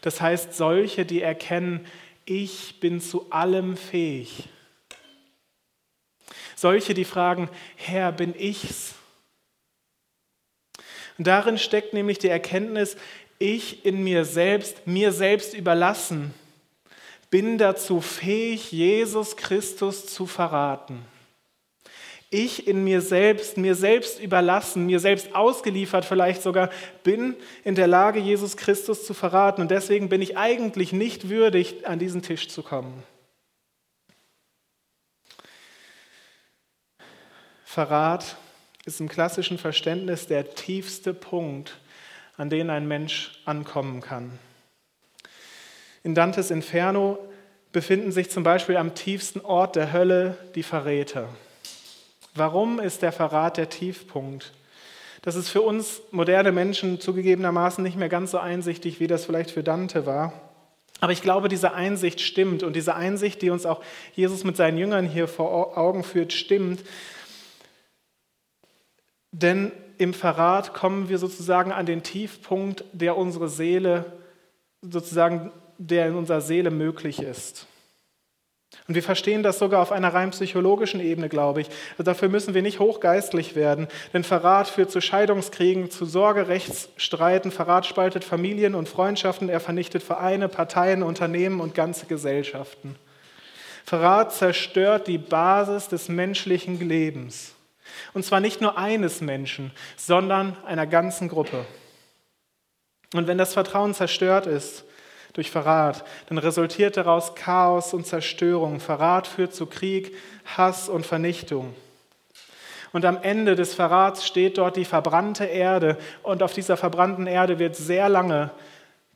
Das 0.00 0.20
heißt 0.20 0.54
solche, 0.54 1.06
die 1.06 1.22
erkennen, 1.22 1.86
ich 2.24 2.80
bin 2.80 3.00
zu 3.00 3.30
allem 3.30 3.76
fähig. 3.76 4.48
Solche, 6.56 6.94
die 6.94 7.04
fragen, 7.04 7.48
Herr, 7.76 8.10
bin 8.10 8.34
ich's? 8.36 8.94
Und 11.16 11.26
darin 11.26 11.58
steckt 11.58 11.92
nämlich 11.92 12.18
die 12.18 12.28
Erkenntnis, 12.28 12.96
ich 13.38 13.84
in 13.84 14.04
mir 14.04 14.24
selbst, 14.24 14.86
mir 14.86 15.12
selbst 15.12 15.54
überlassen, 15.54 16.34
bin 17.30 17.58
dazu 17.58 18.00
fähig, 18.00 18.72
Jesus 18.72 19.36
Christus 19.36 20.06
zu 20.06 20.26
verraten 20.26 21.04
ich 22.34 22.66
in 22.66 22.82
mir 22.82 23.00
selbst, 23.00 23.56
mir 23.56 23.76
selbst 23.76 24.20
überlassen, 24.20 24.86
mir 24.86 24.98
selbst 24.98 25.36
ausgeliefert 25.36 26.04
vielleicht 26.04 26.42
sogar, 26.42 26.68
bin 27.04 27.36
in 27.62 27.76
der 27.76 27.86
Lage, 27.86 28.18
Jesus 28.18 28.56
Christus 28.56 29.06
zu 29.06 29.14
verraten. 29.14 29.62
Und 29.62 29.70
deswegen 29.70 30.08
bin 30.08 30.20
ich 30.20 30.36
eigentlich 30.36 30.92
nicht 30.92 31.28
würdig, 31.28 31.86
an 31.86 32.00
diesen 32.00 32.22
Tisch 32.22 32.48
zu 32.48 32.64
kommen. 32.64 33.04
Verrat 37.64 38.36
ist 38.84 39.00
im 39.00 39.08
klassischen 39.08 39.56
Verständnis 39.56 40.26
der 40.26 40.54
tiefste 40.54 41.14
Punkt, 41.14 41.78
an 42.36 42.50
den 42.50 42.70
ein 42.70 42.88
Mensch 42.88 43.40
ankommen 43.44 44.00
kann. 44.00 44.38
In 46.02 46.14
Dantes 46.14 46.50
Inferno 46.50 47.18
befinden 47.72 48.12
sich 48.12 48.30
zum 48.30 48.42
Beispiel 48.42 48.76
am 48.76 48.94
tiefsten 48.94 49.40
Ort 49.40 49.76
der 49.76 49.92
Hölle 49.92 50.36
die 50.54 50.62
Verräter. 50.62 51.28
Warum 52.34 52.80
ist 52.80 53.02
der 53.02 53.12
Verrat 53.12 53.56
der 53.56 53.68
Tiefpunkt? 53.68 54.52
Das 55.22 55.36
ist 55.36 55.48
für 55.48 55.62
uns 55.62 56.02
moderne 56.10 56.52
Menschen 56.52 57.00
zugegebenermaßen 57.00 57.82
nicht 57.82 57.96
mehr 57.96 58.08
ganz 58.08 58.32
so 58.32 58.38
einsichtig, 58.38 59.00
wie 59.00 59.06
das 59.06 59.24
vielleicht 59.24 59.50
für 59.50 59.62
Dante 59.62 60.04
war. 60.04 60.32
Aber 61.00 61.12
ich 61.12 61.22
glaube, 61.22 61.48
diese 61.48 61.74
Einsicht 61.74 62.20
stimmt 62.20 62.62
und 62.62 62.76
diese 62.76 62.94
Einsicht, 62.94 63.42
die 63.42 63.50
uns 63.50 63.66
auch 63.66 63.82
Jesus 64.14 64.44
mit 64.44 64.56
seinen 64.56 64.78
Jüngern 64.78 65.06
hier 65.06 65.28
vor 65.28 65.78
Augen 65.78 66.04
führt, 66.04 66.32
stimmt. 66.32 66.80
Denn 69.32 69.72
im 69.98 70.14
Verrat 70.14 70.74
kommen 70.74 71.08
wir 71.08 71.18
sozusagen 71.18 71.72
an 71.72 71.86
den 71.86 72.02
Tiefpunkt, 72.02 72.84
der 72.92 73.16
unsere 73.16 73.48
Seele, 73.48 74.04
sozusagen, 74.82 75.50
der 75.78 76.08
in 76.08 76.14
unserer 76.14 76.40
Seele 76.40 76.70
möglich 76.70 77.20
ist. 77.20 77.66
Und 78.86 78.94
wir 78.94 79.02
verstehen 79.02 79.42
das 79.42 79.58
sogar 79.58 79.80
auf 79.80 79.92
einer 79.92 80.12
rein 80.12 80.30
psychologischen 80.30 81.00
Ebene, 81.00 81.28
glaube 81.28 81.62
ich. 81.62 81.68
Also 81.92 82.02
dafür 82.02 82.28
müssen 82.28 82.54
wir 82.54 82.62
nicht 82.62 82.80
hochgeistlich 82.80 83.54
werden, 83.54 83.88
denn 84.12 84.24
Verrat 84.24 84.68
führt 84.68 84.90
zu 84.90 85.00
Scheidungskriegen, 85.00 85.90
zu 85.90 86.04
Sorgerechtsstreiten. 86.04 87.50
Verrat 87.50 87.86
spaltet 87.86 88.24
Familien 88.24 88.74
und 88.74 88.88
Freundschaften, 88.88 89.48
er 89.48 89.60
vernichtet 89.60 90.02
Vereine, 90.02 90.48
Parteien, 90.48 91.02
Unternehmen 91.02 91.60
und 91.60 91.74
ganze 91.74 92.06
Gesellschaften. 92.06 92.96
Verrat 93.86 94.34
zerstört 94.34 95.06
die 95.06 95.18
Basis 95.18 95.88
des 95.88 96.08
menschlichen 96.08 96.86
Lebens. 96.86 97.54
Und 98.12 98.24
zwar 98.24 98.40
nicht 98.40 98.60
nur 98.60 98.78
eines 98.78 99.20
Menschen, 99.20 99.72
sondern 99.96 100.56
einer 100.64 100.86
ganzen 100.86 101.28
Gruppe. 101.28 101.66
Und 103.14 103.26
wenn 103.26 103.38
das 103.38 103.52
Vertrauen 103.52 103.94
zerstört 103.94 104.46
ist, 104.46 104.84
durch 105.34 105.50
Verrat, 105.50 106.04
dann 106.28 106.38
resultiert 106.38 106.96
daraus 106.96 107.34
Chaos 107.34 107.92
und 107.92 108.06
Zerstörung. 108.06 108.80
Verrat 108.80 109.26
führt 109.26 109.54
zu 109.54 109.66
Krieg, 109.66 110.16
Hass 110.56 110.88
und 110.88 111.04
Vernichtung. 111.04 111.74
Und 112.92 113.04
am 113.04 113.18
Ende 113.22 113.56
des 113.56 113.74
Verrats 113.74 114.24
steht 114.24 114.56
dort 114.58 114.76
die 114.76 114.84
verbrannte 114.84 115.44
Erde 115.44 115.98
und 116.22 116.44
auf 116.44 116.52
dieser 116.52 116.76
verbrannten 116.76 117.26
Erde 117.26 117.58
wird 117.58 117.74
sehr 117.74 118.08
lange 118.08 118.52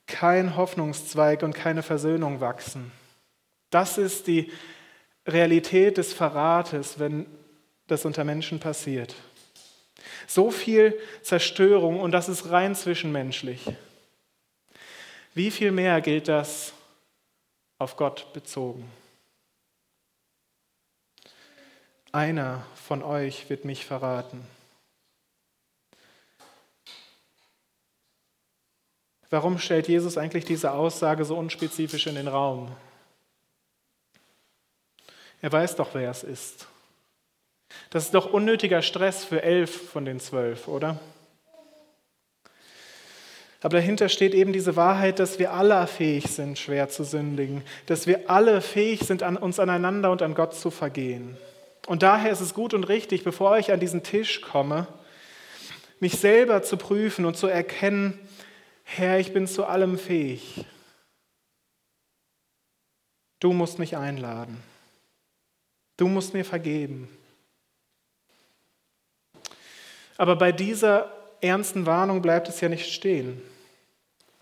kein 0.05 0.57
Hoffnungszweig 0.57 1.43
und 1.43 1.53
keine 1.53 1.81
Versöhnung 1.81 2.41
wachsen. 2.41 2.91
Das 3.69 3.97
ist 3.97 4.27
die 4.27 4.51
Realität 5.25 5.97
des 5.97 6.11
Verrates, 6.11 6.99
wenn 6.99 7.25
das 7.91 8.05
unter 8.05 8.23
Menschen 8.23 8.59
passiert. 8.59 9.15
So 10.27 10.51
viel 10.51 10.99
Zerstörung 11.21 11.99
und 11.99 12.11
das 12.11 12.29
ist 12.29 12.49
rein 12.51 12.75
zwischenmenschlich. 12.75 13.65
Wie 15.33 15.51
viel 15.51 15.71
mehr 15.71 16.01
gilt 16.01 16.27
das 16.27 16.73
auf 17.77 17.95
Gott 17.95 18.33
bezogen? 18.33 18.89
Einer 22.11 22.65
von 22.75 23.03
euch 23.03 23.49
wird 23.49 23.65
mich 23.65 23.85
verraten. 23.85 24.45
Warum 29.29 29.59
stellt 29.59 29.87
Jesus 29.87 30.17
eigentlich 30.17 30.45
diese 30.45 30.71
Aussage 30.71 31.23
so 31.23 31.37
unspezifisch 31.37 32.07
in 32.07 32.15
den 32.15 32.27
Raum? 32.27 32.75
Er 35.41 35.51
weiß 35.51 35.75
doch, 35.75 35.93
wer 35.93 36.09
es 36.09 36.23
ist. 36.23 36.67
Das 37.89 38.05
ist 38.05 38.13
doch 38.13 38.31
unnötiger 38.31 38.81
Stress 38.81 39.25
für 39.25 39.41
elf 39.41 39.89
von 39.91 40.05
den 40.05 40.19
zwölf, 40.19 40.67
oder? 40.67 40.99
Aber 43.61 43.77
dahinter 43.77 44.07
steht 44.07 44.33
eben 44.33 44.53
diese 44.53 44.75
Wahrheit, 44.75 45.19
dass 45.19 45.37
wir 45.37 45.51
alle 45.53 45.85
fähig 45.87 46.27
sind, 46.27 46.57
schwer 46.57 46.87
zu 46.87 47.03
sündigen, 47.03 47.63
dass 47.87 48.07
wir 48.07 48.29
alle 48.29 48.61
fähig 48.61 49.01
sind, 49.01 49.21
an 49.21 49.35
uns 49.35 49.59
aneinander 49.59 50.11
und 50.11 50.21
an 50.21 50.33
Gott 50.33 50.55
zu 50.55 50.71
vergehen. 50.71 51.37
Und 51.87 52.03
daher 52.03 52.31
ist 52.31 52.39
es 52.39 52.53
gut 52.53 52.73
und 52.73 52.85
richtig, 52.85 53.23
bevor 53.23 53.57
ich 53.57 53.71
an 53.71 53.79
diesen 53.79 54.03
Tisch 54.03 54.41
komme, 54.41 54.87
mich 55.99 56.13
selber 56.17 56.63
zu 56.63 56.77
prüfen 56.77 57.25
und 57.25 57.35
zu 57.35 57.47
erkennen, 57.47 58.17
Herr, 58.83 59.19
ich 59.19 59.33
bin 59.33 59.45
zu 59.45 59.65
allem 59.65 59.97
fähig. 59.97 60.65
Du 63.39 63.51
musst 63.53 63.77
mich 63.77 63.97
einladen. 63.97 64.57
Du 65.97 66.07
musst 66.07 66.33
mir 66.33 66.45
vergeben. 66.45 67.09
Aber 70.19 70.35
bei 70.35 70.51
dieser 70.51 71.09
ernsten 71.39 71.85
Warnung 71.85 72.21
bleibt 72.21 72.49
es 72.49 72.59
ja 72.59 72.67
nicht 72.67 72.91
stehen. 72.91 73.41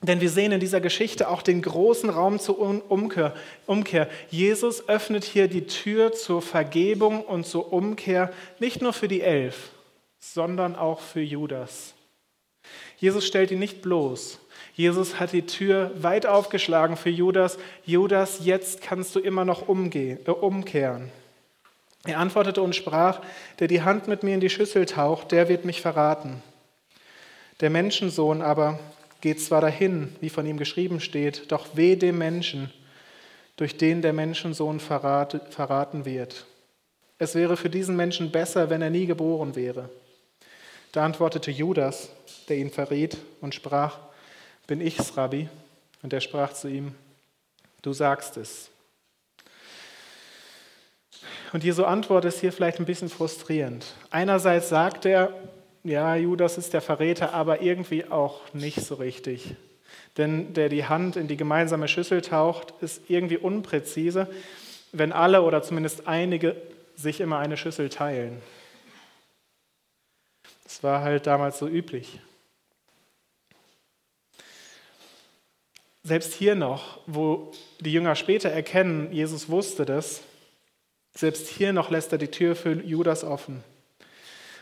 Denn 0.01 0.21
wir 0.21 0.31
sehen 0.31 0.51
in 0.51 0.59
dieser 0.59 0.81
Geschichte 0.81 1.29
auch 1.29 1.43
den 1.43 1.61
großen 1.61 2.09
Raum 2.09 2.39
zur 2.39 2.59
Umkehr. 2.89 3.35
Umkehr. 3.67 4.09
Jesus 4.31 4.89
öffnet 4.89 5.23
hier 5.23 5.47
die 5.47 5.67
Tür 5.67 6.13
zur 6.13 6.41
Vergebung 6.41 7.23
und 7.23 7.45
zur 7.45 7.71
Umkehr 7.71 8.33
nicht 8.57 8.81
nur 8.81 8.91
für 8.91 9.07
die 9.07 9.21
Elf, 9.21 9.69
sondern 10.19 10.75
auch 10.75 10.99
für 10.99 11.21
Judas. 11.21 11.93
Jesus 12.97 13.27
stellt 13.27 13.51
ihn 13.51 13.59
nicht 13.59 13.83
bloß. 13.83 14.39
Jesus 14.73 15.19
hat 15.19 15.31
die 15.31 15.45
Tür 15.45 15.91
weit 15.93 16.25
aufgeschlagen 16.25 16.97
für 16.97 17.11
Judas. 17.11 17.59
Judas, 17.85 18.39
jetzt 18.43 18.81
kannst 18.81 19.15
du 19.15 19.19
immer 19.19 19.45
noch 19.45 19.67
umgehen, 19.67 20.17
äh, 20.25 20.31
umkehren. 20.31 21.11
Er 22.05 22.19
antwortete 22.19 22.61
und 22.61 22.75
sprach, 22.75 23.21
der 23.59 23.67
die 23.67 23.81
Hand 23.81 24.07
mit 24.07 24.23
mir 24.23 24.33
in 24.33 24.39
die 24.39 24.49
Schüssel 24.49 24.85
taucht, 24.85 25.31
der 25.31 25.49
wird 25.49 25.65
mich 25.65 25.81
verraten. 25.81 26.41
Der 27.59 27.69
Menschensohn 27.69 28.41
aber 28.41 28.79
geht 29.21 29.41
zwar 29.41 29.61
dahin, 29.61 30.15
wie 30.21 30.29
von 30.29 30.45
ihm 30.45 30.57
geschrieben 30.57 30.99
steht, 30.99 31.51
doch 31.51 31.67
weh 31.73 31.95
dem 31.95 32.17
Menschen, 32.17 32.71
durch 33.55 33.77
den 33.77 34.01
der 34.01 34.13
Menschensohn 34.13 34.79
verraten 34.79 36.05
wird. 36.05 36.45
Es 37.17 37.33
wäre 37.33 37.57
für 37.57 37.69
diesen 37.69 37.95
Menschen 37.95 38.31
besser, 38.31 38.69
wenn 38.69 38.83
er 38.83 38.91
nie 38.91 39.07
geboren 39.07 39.55
wäre. 39.55 39.89
Da 40.91 41.03
antwortete 41.03 41.49
Judas, 41.49 42.09
der 42.47 42.57
ihn 42.57 42.69
verriet, 42.69 43.17
und 43.41 43.55
sprach, 43.55 43.97
bin 44.67 44.81
ich's, 44.81 45.17
Rabbi? 45.17 45.49
Und 46.03 46.13
er 46.13 46.21
sprach 46.21 46.53
zu 46.53 46.67
ihm, 46.67 46.93
du 47.81 47.93
sagst 47.93 48.37
es. 48.37 48.69
Und 51.53 51.63
Jesu 51.63 51.83
Antwort 51.83 52.25
ist 52.25 52.39
hier 52.39 52.51
vielleicht 52.51 52.79
ein 52.79 52.85
bisschen 52.85 53.09
frustrierend. 53.09 53.85
Einerseits 54.09 54.69
sagt 54.69 55.05
er, 55.05 55.33
ja, 55.83 56.15
Judas 56.15 56.57
ist 56.57 56.73
der 56.73 56.81
Verräter, 56.81 57.33
aber 57.33 57.61
irgendwie 57.61 58.05
auch 58.09 58.41
nicht 58.53 58.81
so 58.81 58.95
richtig. 58.95 59.55
Denn 60.17 60.53
der 60.53 60.69
die 60.69 60.85
Hand 60.85 61.15
in 61.15 61.27
die 61.27 61.37
gemeinsame 61.37 61.87
Schüssel 61.87 62.21
taucht, 62.21 62.73
ist 62.81 63.09
irgendwie 63.09 63.37
unpräzise, 63.37 64.27
wenn 64.91 65.11
alle 65.11 65.43
oder 65.43 65.61
zumindest 65.61 66.07
einige 66.07 66.55
sich 66.95 67.21
immer 67.21 67.37
eine 67.39 67.57
Schüssel 67.57 67.89
teilen. 67.89 68.41
Das 70.63 70.83
war 70.83 71.01
halt 71.01 71.27
damals 71.27 71.59
so 71.59 71.67
üblich. 71.67 72.19
Selbst 76.03 76.33
hier 76.33 76.55
noch, 76.55 76.99
wo 77.05 77.51
die 77.79 77.91
Jünger 77.91 78.15
später 78.15 78.49
erkennen, 78.49 79.11
Jesus 79.11 79.49
wusste 79.49 79.85
das, 79.85 80.21
selbst 81.17 81.47
hier 81.47 81.73
noch 81.73 81.89
lässt 81.89 82.11
er 82.11 82.19
die 82.19 82.29
Tür 82.29 82.55
für 82.55 82.73
Judas 82.73 83.23
offen. 83.23 83.63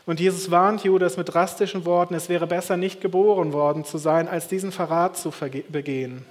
Und 0.05 0.19
Jesus 0.19 0.51
warnt 0.51 0.83
Judas 0.83 1.17
mit 1.17 1.33
drastischen 1.33 1.85
Worten, 1.85 2.13
es 2.13 2.29
wäre 2.29 2.47
besser 2.47 2.77
nicht 2.77 3.01
geboren 3.01 3.53
worden 3.53 3.83
zu 3.83 3.97
sein, 3.97 4.27
als 4.27 4.47
diesen 4.47 4.71
Verrat 4.71 5.17
zu 5.17 5.33
begehen. 5.69 6.25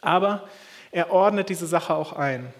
Aber 0.00 0.48
er 0.92 1.10
ordnet 1.10 1.48
diese 1.48 1.66
Sache 1.66 1.94
auch 1.94 2.12
ein. 2.12 2.52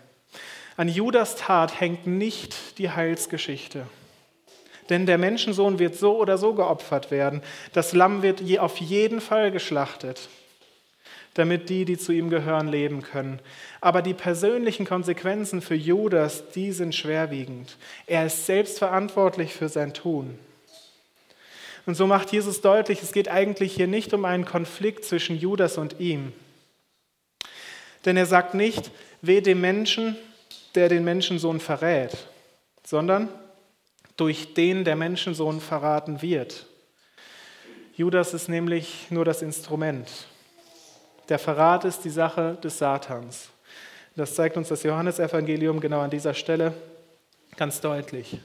An 0.77 0.89
Judas 0.89 1.37
Tat 1.37 1.81
hängt 1.81 2.07
nicht 2.07 2.79
die 2.79 2.91
Heilsgeschichte. 2.91 3.87
Denn 4.89 5.07
der 5.07 5.19
Menschensohn 5.19 5.79
wird 5.79 5.95
so 5.95 6.17
oder 6.17 6.39
so 6.39 6.55
geopfert 6.55 7.11
werden. 7.11 7.43
Das 7.73 7.93
Lamm 7.93 8.23
wird 8.23 8.41
auf 8.59 8.79
jeden 8.79 9.21
Fall 9.21 9.53
geschlachtet 9.53 10.29
damit 11.35 11.69
die, 11.69 11.85
die 11.85 11.99
zu 11.99 12.13
ihm 12.13 12.31
gehören, 12.31 12.69
leben 12.69 13.03
können. 13.03 13.41
Aber 13.81 14.03
die 14.03 14.15
persönlichen 14.15 14.87
Konsequenzen 14.87 15.63
für 15.63 15.75
Judas, 15.75 16.51
die 16.51 16.73
sind 16.73 16.95
schwerwiegend. 16.95 17.77
Er 18.07 18.27
ist 18.27 18.47
selbst 18.47 18.79
verantwortlich 18.79 19.55
für 19.55 19.69
sein 19.69 19.95
Tun. 19.95 20.39
Und 21.87 21.95
so 21.95 22.07
macht 22.07 22.33
Jesus 22.33 22.61
deutlich, 22.61 23.03
es 23.03 23.13
geht 23.13 23.29
eigentlich 23.29 23.75
hier 23.75 23.87
nicht 23.87 24.13
um 24.13 24.25
einen 24.25 24.45
Konflikt 24.45 25.05
zwischen 25.05 25.39
Judas 25.39 25.79
und 25.79 26.01
ihm. 26.01 26.33
Denn 28.05 28.17
er 28.17 28.27
sagt 28.27 28.55
nicht, 28.55 28.91
weh 29.23 29.41
dem 29.41 29.61
Menschen, 29.61 30.17
der 30.75 30.89
den 30.89 31.05
Menschensohn 31.05 31.61
verrät, 31.61 32.17
sondern 32.85 33.29
durch 34.17 34.55
den 34.55 34.85
der 34.85 34.97
Menschensohn 34.97 35.61
verraten 35.61 36.21
wird. 36.21 36.67
Judas 37.97 38.35
ist 38.35 38.49
nämlich 38.49 39.07
nur 39.11 39.25
das 39.25 39.43
Instrument. 39.43 40.09
Der 41.29 41.39
Verrat 41.39 41.85
ist 41.85 42.05
die 42.05 42.11
Sache 42.11 42.57
des 42.63 42.79
Satans. 42.79 43.51
Das 44.17 44.35
zeigt 44.35 44.57
uns 44.57 44.69
das 44.69 44.83
Johannesevangelium 44.83 45.79
genau 45.81 46.01
an 46.01 46.11
dieser 46.11 46.35
Stelle 46.35 46.75
ganz 47.57 47.81
deutlich. 47.81 48.41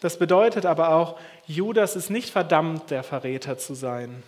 Das 0.00 0.18
bedeutet 0.18 0.66
aber 0.66 0.94
auch, 0.94 1.18
Judas 1.46 1.96
ist 1.96 2.10
nicht 2.10 2.30
verdammt, 2.30 2.90
der 2.90 3.04
Verräter 3.04 3.58
zu 3.58 3.74
sein, 3.74 4.22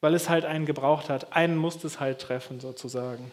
weil 0.00 0.14
es 0.14 0.28
halt 0.28 0.44
einen 0.44 0.66
gebraucht 0.66 1.08
hat. 1.08 1.32
Einen 1.32 1.56
musste 1.56 1.86
es 1.86 1.98
halt 1.98 2.20
treffen, 2.20 2.60
sozusagen. 2.60 3.30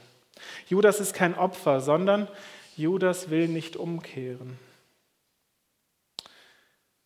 Judas 0.67 0.99
ist 0.99 1.13
kein 1.13 1.37
Opfer, 1.37 1.81
sondern 1.81 2.27
Judas 2.75 3.29
will 3.29 3.47
nicht 3.47 3.75
umkehren. 3.75 4.57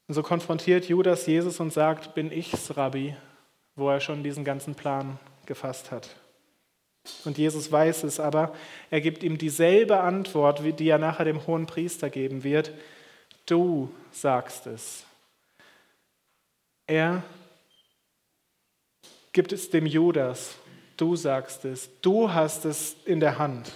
Und 0.08 0.16
so 0.16 0.24
konfrontiert 0.24 0.86
Judas 0.86 1.26
Jesus 1.26 1.60
und 1.60 1.74
sagt, 1.74 2.14
bin 2.14 2.32
ich's, 2.32 2.78
Rabbi, 2.78 3.16
wo 3.76 3.90
er 3.90 4.00
schon 4.00 4.24
diesen 4.24 4.46
ganzen 4.46 4.76
Plan 4.76 5.18
gefasst 5.46 5.92
hat. 5.92 6.10
Und 7.26 7.38
Jesus 7.38 7.72
weiß 7.72 8.04
es, 8.04 8.20
aber 8.20 8.56
er 8.90 9.02
gibt 9.02 9.24
ihm 9.24 9.38
dieselbe 9.38 10.00
Antwort, 10.00 10.62
die 10.80 10.88
er 10.88 10.98
nachher 10.98 11.26
dem 11.26 11.46
hohen 11.46 11.66
Priester 11.66 12.10
geben 12.10 12.44
wird. 12.44 12.72
Du 13.46 13.94
sagst 14.12 14.68
es. 14.68 15.04
Er 16.88 17.24
gibt 19.34 19.52
es 19.52 19.70
dem 19.70 19.86
Judas. 19.86 20.56
Du 20.96 21.16
sagst 21.16 21.66
es. 21.66 21.90
Du 22.02 22.32
hast 22.32 22.66
es 22.66 22.96
in 23.06 23.20
der 23.20 23.38
Hand. 23.38 23.72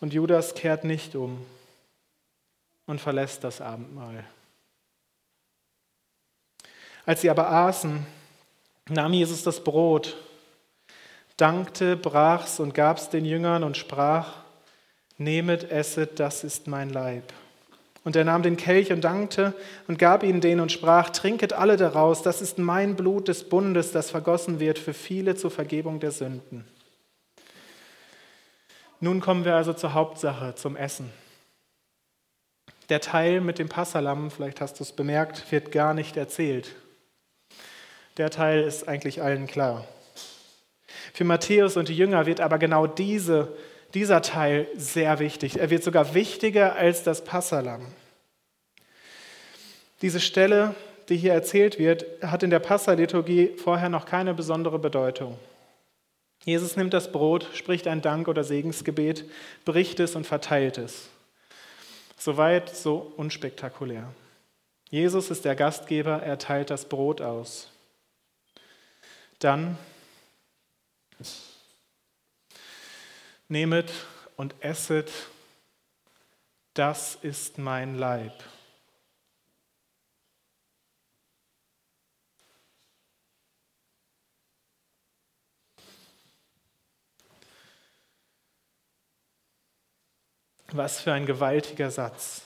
Und 0.00 0.12
Judas 0.12 0.54
kehrt 0.54 0.84
nicht 0.84 1.16
um 1.16 1.44
und 2.86 3.00
verlässt 3.00 3.42
das 3.42 3.60
Abendmahl. 3.60 4.24
Als 7.06 7.22
sie 7.22 7.30
aber 7.30 7.50
aßen, 7.50 8.06
nahm 8.88 9.12
Jesus 9.12 9.42
das 9.42 9.62
Brot, 9.62 10.16
dankte, 11.36 11.96
brach's 11.96 12.60
und 12.60 12.74
gab's 12.74 13.10
den 13.10 13.24
Jüngern 13.24 13.64
und 13.64 13.76
sprach, 13.76 14.44
Nehmet, 15.18 15.70
esset, 15.70 16.20
das 16.20 16.44
ist 16.44 16.66
mein 16.66 16.90
Leib. 16.90 17.32
Und 18.04 18.14
er 18.16 18.24
nahm 18.24 18.42
den 18.42 18.56
Kelch 18.56 18.92
und 18.92 19.02
dankte 19.02 19.54
und 19.88 19.98
gab 19.98 20.22
ihnen 20.22 20.40
den 20.40 20.60
und 20.60 20.70
sprach, 20.70 21.10
Trinket 21.10 21.54
alle 21.54 21.76
daraus, 21.76 22.22
das 22.22 22.40
ist 22.42 22.58
mein 22.58 22.94
Blut 22.94 23.28
des 23.28 23.48
Bundes, 23.48 23.92
das 23.92 24.10
vergossen 24.10 24.60
wird 24.60 24.78
für 24.78 24.94
viele 24.94 25.34
zur 25.34 25.50
Vergebung 25.50 25.98
der 26.00 26.12
Sünden. 26.12 26.66
Nun 29.00 29.20
kommen 29.20 29.44
wir 29.44 29.56
also 29.56 29.72
zur 29.72 29.94
Hauptsache, 29.94 30.54
zum 30.54 30.76
Essen. 30.76 31.10
Der 32.88 33.00
Teil 33.00 33.40
mit 33.40 33.58
dem 33.58 33.68
Passalam, 33.68 34.30
vielleicht 34.30 34.60
hast 34.60 34.78
du 34.78 34.84
es 34.84 34.92
bemerkt, 34.92 35.50
wird 35.50 35.72
gar 35.72 35.92
nicht 35.92 36.16
erzählt. 36.16 36.76
Der 38.16 38.30
Teil 38.30 38.62
ist 38.62 38.88
eigentlich 38.88 39.22
allen 39.22 39.46
klar. 39.46 39.86
Für 41.12 41.24
Matthäus 41.24 41.76
und 41.76 41.88
die 41.88 41.96
Jünger 41.96 42.26
wird 42.26 42.40
aber 42.40 42.58
genau 42.58 42.86
diese, 42.86 43.56
dieser 43.94 44.22
Teil 44.22 44.66
sehr 44.76 45.18
wichtig. 45.18 45.58
Er 45.58 45.70
wird 45.70 45.82
sogar 45.82 46.14
wichtiger 46.14 46.76
als 46.76 47.02
das 47.02 47.24
Passalam. 47.24 47.86
Diese 50.02 50.20
Stelle, 50.20 50.74
die 51.08 51.16
hier 51.16 51.32
erzählt 51.32 51.78
wird, 51.78 52.04
hat 52.22 52.42
in 52.42 52.50
der 52.50 52.58
Passaliturgie 52.58 53.52
vorher 53.56 53.88
noch 53.88 54.06
keine 54.06 54.34
besondere 54.34 54.78
Bedeutung. 54.78 55.38
Jesus 56.44 56.76
nimmt 56.76 56.94
das 56.94 57.10
Brot, 57.12 57.48
spricht 57.54 57.86
ein 57.86 58.02
Dank- 58.02 58.28
oder 58.28 58.44
Segensgebet, 58.44 59.24
bricht 59.64 60.00
es 60.00 60.14
und 60.14 60.26
verteilt 60.26 60.78
es. 60.78 61.08
Soweit 62.16 62.74
so 62.74 63.12
unspektakulär. 63.16 64.12
Jesus 64.90 65.30
ist 65.30 65.44
der 65.44 65.56
Gastgeber, 65.56 66.22
er 66.22 66.38
teilt 66.38 66.70
das 66.70 66.84
Brot 66.84 67.20
aus. 67.20 67.70
Dann 69.38 69.78
Nehmet 73.48 73.92
und 74.36 74.54
esset, 74.60 75.10
das 76.74 77.14
ist 77.14 77.58
mein 77.58 77.96
Leib. 77.96 78.32
Was 90.72 91.00
für 91.00 91.12
ein 91.12 91.24
gewaltiger 91.24 91.90
Satz. 91.92 92.45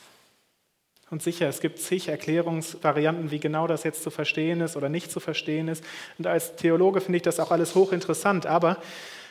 Und 1.10 1.22
sicher, 1.22 1.48
es 1.48 1.60
gibt 1.60 1.80
zig 1.80 2.08
Erklärungsvarianten, 2.08 3.32
wie 3.32 3.40
genau 3.40 3.66
das 3.66 3.82
jetzt 3.82 4.02
zu 4.02 4.10
verstehen 4.10 4.60
ist 4.60 4.76
oder 4.76 4.88
nicht 4.88 5.10
zu 5.10 5.18
verstehen 5.18 5.66
ist. 5.66 5.82
Und 6.18 6.28
als 6.28 6.54
Theologe 6.54 7.00
finde 7.00 7.16
ich 7.16 7.22
das 7.22 7.40
auch 7.40 7.50
alles 7.50 7.74
hochinteressant. 7.74 8.46
Aber 8.46 8.76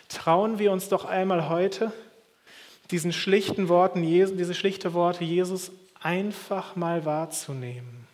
trauen 0.10 0.60
wir 0.60 0.74
uns 0.74 0.89
doch 0.89 1.06
einmal 1.06 1.48
heute, 1.48 1.94
diesen 2.92 3.13
schlichten 3.13 3.70
Worten, 3.70 4.02
diese 4.02 4.54
schlichte 4.54 4.94
Worte 4.94 5.24
Jesus 5.24 5.72
einfach 6.02 6.76
mal 6.76 7.06
wahrzunehmen. 7.06 8.08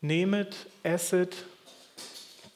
Nehmet, 0.00 0.54
esset, 0.84 1.44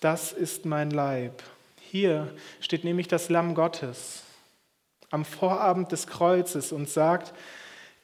das 0.01 0.33
ist 0.33 0.65
mein 0.65 0.91
Leib. 0.91 1.43
Hier 1.81 2.33
steht 2.61 2.85
nämlich 2.85 3.09
das 3.09 3.29
Lamm 3.29 3.55
Gottes 3.55 4.23
am 5.11 5.25
Vorabend 5.25 5.93
des 5.93 6.07
Kreuzes 6.07 6.73
und 6.73 6.89
sagt, 6.89 7.35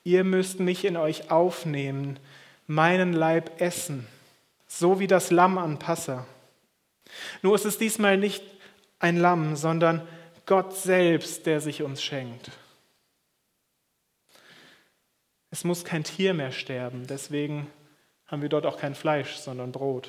ihr 0.09 0.25
müsst 0.25 0.59
mich 0.59 0.87
in 0.87 0.97
euch 0.97 1.31
aufnehmen, 1.31 2.19
meinen 2.67 3.13
Leib 3.13 3.61
essen, 3.61 4.07
so 4.67 5.01
wie 5.01 5.07
das 5.07 5.31
Lamm 5.31 5.59
an 5.59 5.79
Passa. 5.79 6.27
Nur 7.43 7.55
ist 7.55 7.67
es 7.67 7.77
diesmal 7.77 8.17
nicht 8.17 8.43
ein 9.01 9.19
Lamm, 9.19 9.55
sondern 9.55 10.07
Gott 10.47 10.75
selbst, 10.75 11.45
der 11.45 11.61
sich 11.61 11.83
uns 11.83 12.03
schenkt. 12.03 12.51
Es 15.51 15.65
muss 15.65 15.85
kein 15.85 16.05
Tier 16.05 16.33
mehr 16.33 16.53
sterben, 16.53 17.07
deswegen 17.07 17.71
haben 18.27 18.41
wir 18.41 18.49
dort 18.49 18.65
auch 18.65 18.79
kein 18.79 18.95
Fleisch, 18.95 19.37
sondern 19.37 19.73
Brot. 19.73 20.09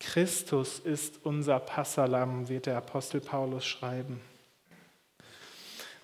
Christus 0.00 0.78
ist 0.78 1.24
unser 1.24 1.60
Passalam, 1.60 2.48
wird 2.48 2.66
der 2.66 2.78
Apostel 2.78 3.20
Paulus 3.20 3.66
schreiben. 3.66 4.22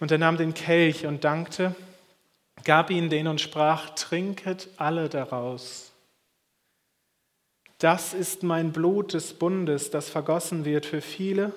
Und 0.00 0.10
er 0.10 0.18
nahm 0.18 0.38
den 0.38 0.54
Kelch 0.54 1.06
und 1.06 1.24
dankte, 1.24 1.76
gab 2.64 2.90
ihn 2.90 3.10
den 3.10 3.28
und 3.28 3.40
sprach, 3.40 3.90
trinket 3.90 4.68
alle 4.76 5.08
daraus. 5.08 5.92
Das 7.78 8.12
ist 8.12 8.42
mein 8.42 8.72
Blut 8.72 9.14
des 9.14 9.34
Bundes, 9.34 9.90
das 9.90 10.10
vergossen 10.10 10.64
wird 10.64 10.84
für 10.84 11.00
viele 11.00 11.52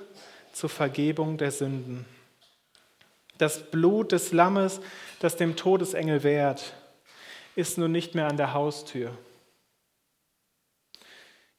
zur 0.54 0.70
Vergebung 0.70 1.38
der 1.38 1.52
Sünden. 1.52 2.06
Das 3.38 3.72
Blut 3.72 4.12
des 4.12 4.32
Lammes, 4.32 4.80
das 5.20 5.36
dem 5.36 5.56
Todesengel 5.56 6.24
wehrt, 6.24 6.74
ist 7.56 7.78
nun 7.78 7.92
nicht 7.92 8.16
mehr 8.16 8.28
an 8.28 8.38
der 8.38 8.54
Haustür. 8.54 9.12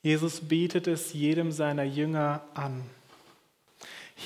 Jesus 0.03 0.41
bietet 0.41 0.87
es 0.87 1.13
jedem 1.13 1.51
seiner 1.51 1.85
Jünger 1.85 2.43
an. 2.55 2.85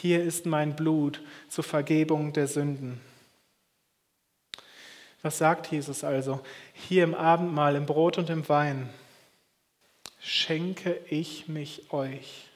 Hier 0.00 0.22
ist 0.22 0.46
mein 0.46 0.76
Blut 0.76 1.20
zur 1.48 1.64
Vergebung 1.64 2.32
der 2.32 2.46
Sünden. 2.46 3.00
Was 5.22 5.38
sagt 5.38 5.72
Jesus 5.72 6.04
also? 6.04 6.40
Hier 6.72 7.02
im 7.02 7.14
Abendmahl, 7.14 7.74
im 7.74 7.84
Brot 7.84 8.16
und 8.16 8.30
im 8.30 8.48
Wein 8.48 8.88
schenke 10.20 11.00
ich 11.11 11.48
mich 11.48 11.92
euch. 11.92 12.46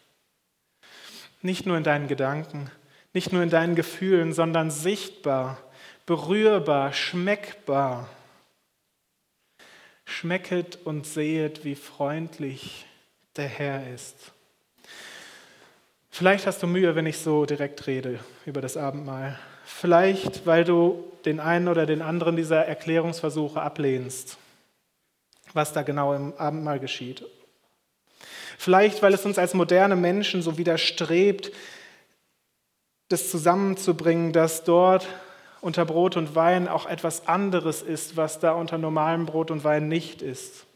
Nicht 1.40 1.66
nur 1.66 1.76
in 1.76 1.83
deinen 1.83 2.07
Gedanken, 2.07 2.70
nicht 3.12 3.33
nur 3.33 3.42
in 3.42 3.50
deinen 3.50 3.74
Gefühlen, 3.74 4.33
sondern 4.33 4.70
sichtbar, 4.70 5.59
berührbar, 6.07 6.92
schmeckbar. 6.92 8.09
Schmecket 10.05 10.78
und 10.85 11.07
sehet, 11.07 11.64
wie 11.64 11.74
freundlich 11.74 12.87
der 13.35 13.48
Herr 13.48 13.92
ist. 13.92 14.33
Vielleicht 16.14 16.46
hast 16.46 16.62
du 16.62 16.66
Mühe, 16.66 16.94
wenn 16.94 17.07
ich 17.07 17.18
so 17.18 17.46
direkt 17.46 17.87
rede 17.87 18.20
über 18.44 18.61
das 18.61 18.77
Abendmahl. 18.77 19.38
Vielleicht, 19.64 20.44
weil 20.44 20.62
du 20.62 21.11
den 21.25 21.40
einen 21.40 21.68
oder 21.68 21.87
den 21.87 22.03
anderen 22.03 22.37
dieser 22.37 22.66
Erklärungsversuche 22.66 23.62
ablehnst, 23.62 24.37
was 25.55 25.72
da 25.72 25.81
genau 25.81 26.12
im 26.12 26.35
Abendmahl 26.37 26.81
geschieht. 26.81 27.25
Vielleicht, 28.59 29.03
weil 29.03 29.14
es 29.14 29.25
uns 29.25 29.38
als 29.38 29.55
moderne 29.55 29.96
Menschen 29.96 30.42
so 30.42 30.59
widerstrebt, 30.59 31.51
das 33.09 33.31
zusammenzubringen, 33.31 34.35
dass 34.35 34.64
dort 34.64 35.09
unter 35.62 35.87
Brot 35.87 36.18
und 36.18 36.35
Wein 36.35 36.68
auch 36.68 36.85
etwas 36.85 37.27
anderes 37.27 37.81
ist, 37.81 38.18
was 38.18 38.38
da 38.38 38.53
unter 38.53 38.77
normalem 38.77 39.25
Brot 39.25 39.51
und 39.51 39.64
Wein 39.64 39.88
nicht 39.88 40.20
ist. 40.20 40.66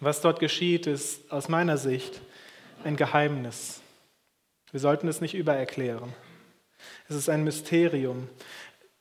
Was 0.00 0.20
dort 0.20 0.38
geschieht, 0.38 0.86
ist 0.86 1.30
aus 1.30 1.48
meiner 1.48 1.76
Sicht 1.76 2.20
ein 2.84 2.96
Geheimnis. 2.96 3.80
Wir 4.70 4.80
sollten 4.80 5.08
es 5.08 5.20
nicht 5.20 5.34
übererklären. 5.34 6.14
Es 7.08 7.16
ist 7.16 7.28
ein 7.28 7.42
Mysterium. 7.42 8.28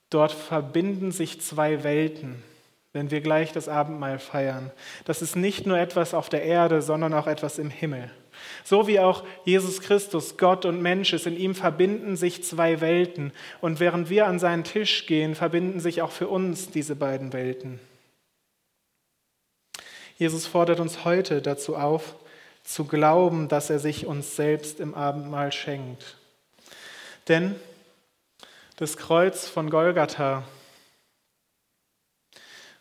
Dort 0.10 0.32
verbinden 0.32 1.12
sich 1.12 1.42
zwei 1.42 1.84
Welten, 1.84 2.42
wenn 2.94 3.12
wir 3.12 3.22
gleich 3.22 3.52
das 3.52 3.68
Abendmahl 3.68 4.18
feiern. 4.18 4.72
Das 5.06 5.22
ist 5.22 5.36
nicht 5.36 5.68
nur 5.68 5.78
etwas 5.78 6.14
auf 6.14 6.30
der 6.30 6.44
Erde, 6.44 6.82
sondern 6.82 7.14
auch 7.14 7.28
etwas 7.28 7.60
im 7.60 7.70
Himmel. 7.70 8.10
So 8.64 8.88
wie 8.88 9.00
auch 9.00 9.24
Jesus 9.46 9.82
Christus, 9.82 10.38
Gott 10.38 10.66
und 10.66 10.82
Mensch 10.82 11.14
ist, 11.14 11.28
in 11.28 11.38
ihm 11.38 11.54
verbinden 11.54 12.16
sich 12.16 12.44
zwei 12.44 12.82
Welten. 12.82 13.34
Und 13.62 13.80
während 13.80 14.10
wir 14.10 14.28
an 14.28 14.40
seinen 14.40 14.64
Tisch 14.64 15.06
gehen, 15.06 15.36
verbinden 15.36 15.80
sich 15.80 16.02
auch 16.02 16.12
für 16.12 16.28
uns 16.28 16.70
diese 16.72 16.96
beiden 16.96 17.34
Welten. 17.34 17.80
Jesus 20.18 20.48
fordert 20.48 20.80
uns 20.80 21.06
heute 21.06 21.42
dazu 21.44 21.76
auf, 21.76 22.16
zu 22.64 22.86
glauben, 22.86 23.48
dass 23.48 23.70
er 23.70 23.80
sich 23.80 24.08
uns 24.08 24.36
selbst 24.36 24.80
im 24.80 24.96
Abendmahl 24.96 25.52
schenkt. 25.52 26.18
Denn 27.28 27.56
das 28.78 28.98
Kreuz 28.98 29.48
von 29.48 29.70
Golgatha 29.70 30.44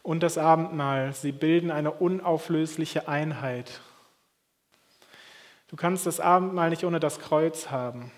und 0.03 0.23
das 0.23 0.39
Abendmahl, 0.39 1.13
sie 1.13 1.33
bilden 1.33 1.71
eine 1.71 1.93
unauflösliche 1.93 3.07
Einheit. 3.07 3.81
Du 5.69 5.77
kannst 5.77 6.07
das 6.07 6.21
Abendmahl 6.21 6.71
nicht 6.71 6.85
ohne 6.85 7.01
das 7.01 7.19
Kreuz 7.19 7.71
haben. 7.71 8.13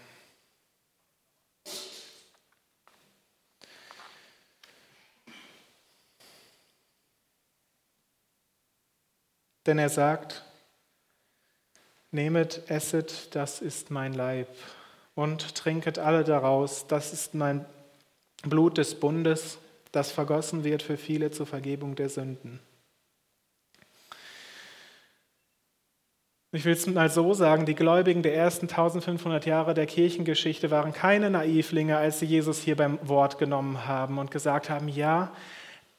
Denn 9.68 9.78
er 9.78 9.90
sagt, 9.90 10.44
nehmet, 12.10 12.62
esset, 12.70 13.28
das 13.36 13.60
ist 13.60 13.90
mein 13.90 14.14
Leib 14.14 14.48
und 15.14 15.54
trinket 15.54 15.98
alle 15.98 16.24
daraus, 16.24 16.86
das 16.86 17.12
ist 17.12 17.34
mein 17.34 17.66
Blut 18.44 18.78
des 18.78 18.98
Bundes, 18.98 19.58
das 19.92 20.10
vergossen 20.10 20.64
wird 20.64 20.82
für 20.82 20.96
viele 20.96 21.32
zur 21.32 21.46
Vergebung 21.46 21.96
der 21.96 22.08
Sünden. 22.08 22.60
Ich 26.50 26.64
will 26.64 26.72
es 26.72 26.86
mal 26.86 27.10
so 27.10 27.34
sagen, 27.34 27.66
die 27.66 27.74
Gläubigen 27.74 28.22
der 28.22 28.34
ersten 28.34 28.68
1500 28.68 29.44
Jahre 29.44 29.74
der 29.74 29.84
Kirchengeschichte 29.84 30.70
waren 30.70 30.94
keine 30.94 31.28
Naivlinge, 31.28 31.98
als 31.98 32.20
sie 32.20 32.24
Jesus 32.24 32.62
hier 32.62 32.76
beim 32.76 32.98
Wort 33.06 33.36
genommen 33.36 33.86
haben 33.86 34.16
und 34.16 34.30
gesagt 34.30 34.70
haben, 34.70 34.88
ja, 34.88 35.30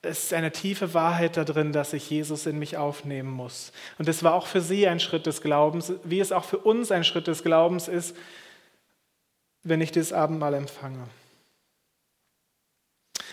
es 0.02 0.26
ist 0.26 0.34
eine 0.34 0.52
tiefe 0.52 0.94
Wahrheit 0.94 1.36
da 1.36 1.44
drin, 1.44 1.74
dass 1.74 1.94
ich 1.94 2.10
Jesus 2.10 2.46
in 2.46 2.58
mich 2.58 2.78
aufnehmen 2.78 3.30
muss. 3.30 3.74
Und 3.98 4.08
es 4.08 4.24
war 4.24 4.34
auch 4.34 4.48
für 4.48 4.62
sie 4.62 4.88
ein 4.88 5.00
Schritt 5.00 5.26
des 5.26 5.42
Glaubens, 5.42 5.94
wie 6.04 6.22
es 6.22 6.32
auch 6.32 6.46
für 6.46 6.58
uns 6.58 6.92
ein 6.92 7.04
Schritt 7.04 7.28
des 7.28 7.44
Glaubens 7.44 7.88
ist, 7.88 8.16
wenn 9.64 9.82
ich 9.82 9.92
das 9.92 10.14
Abendmahl 10.14 10.54
empfange. 10.54 11.06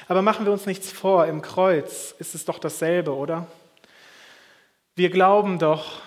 Aber 0.08 0.22
machen 0.22 0.44
wir 0.44 0.52
uns 0.52 0.66
nichts 0.66 0.90
vor, 0.90 1.26
im 1.26 1.40
Kreuz 1.40 2.14
ist 2.18 2.34
es 2.34 2.44
doch 2.44 2.58
dasselbe, 2.58 3.14
oder? 3.14 3.46
Wir 4.96 5.10
glauben 5.10 5.58
doch, 5.58 6.00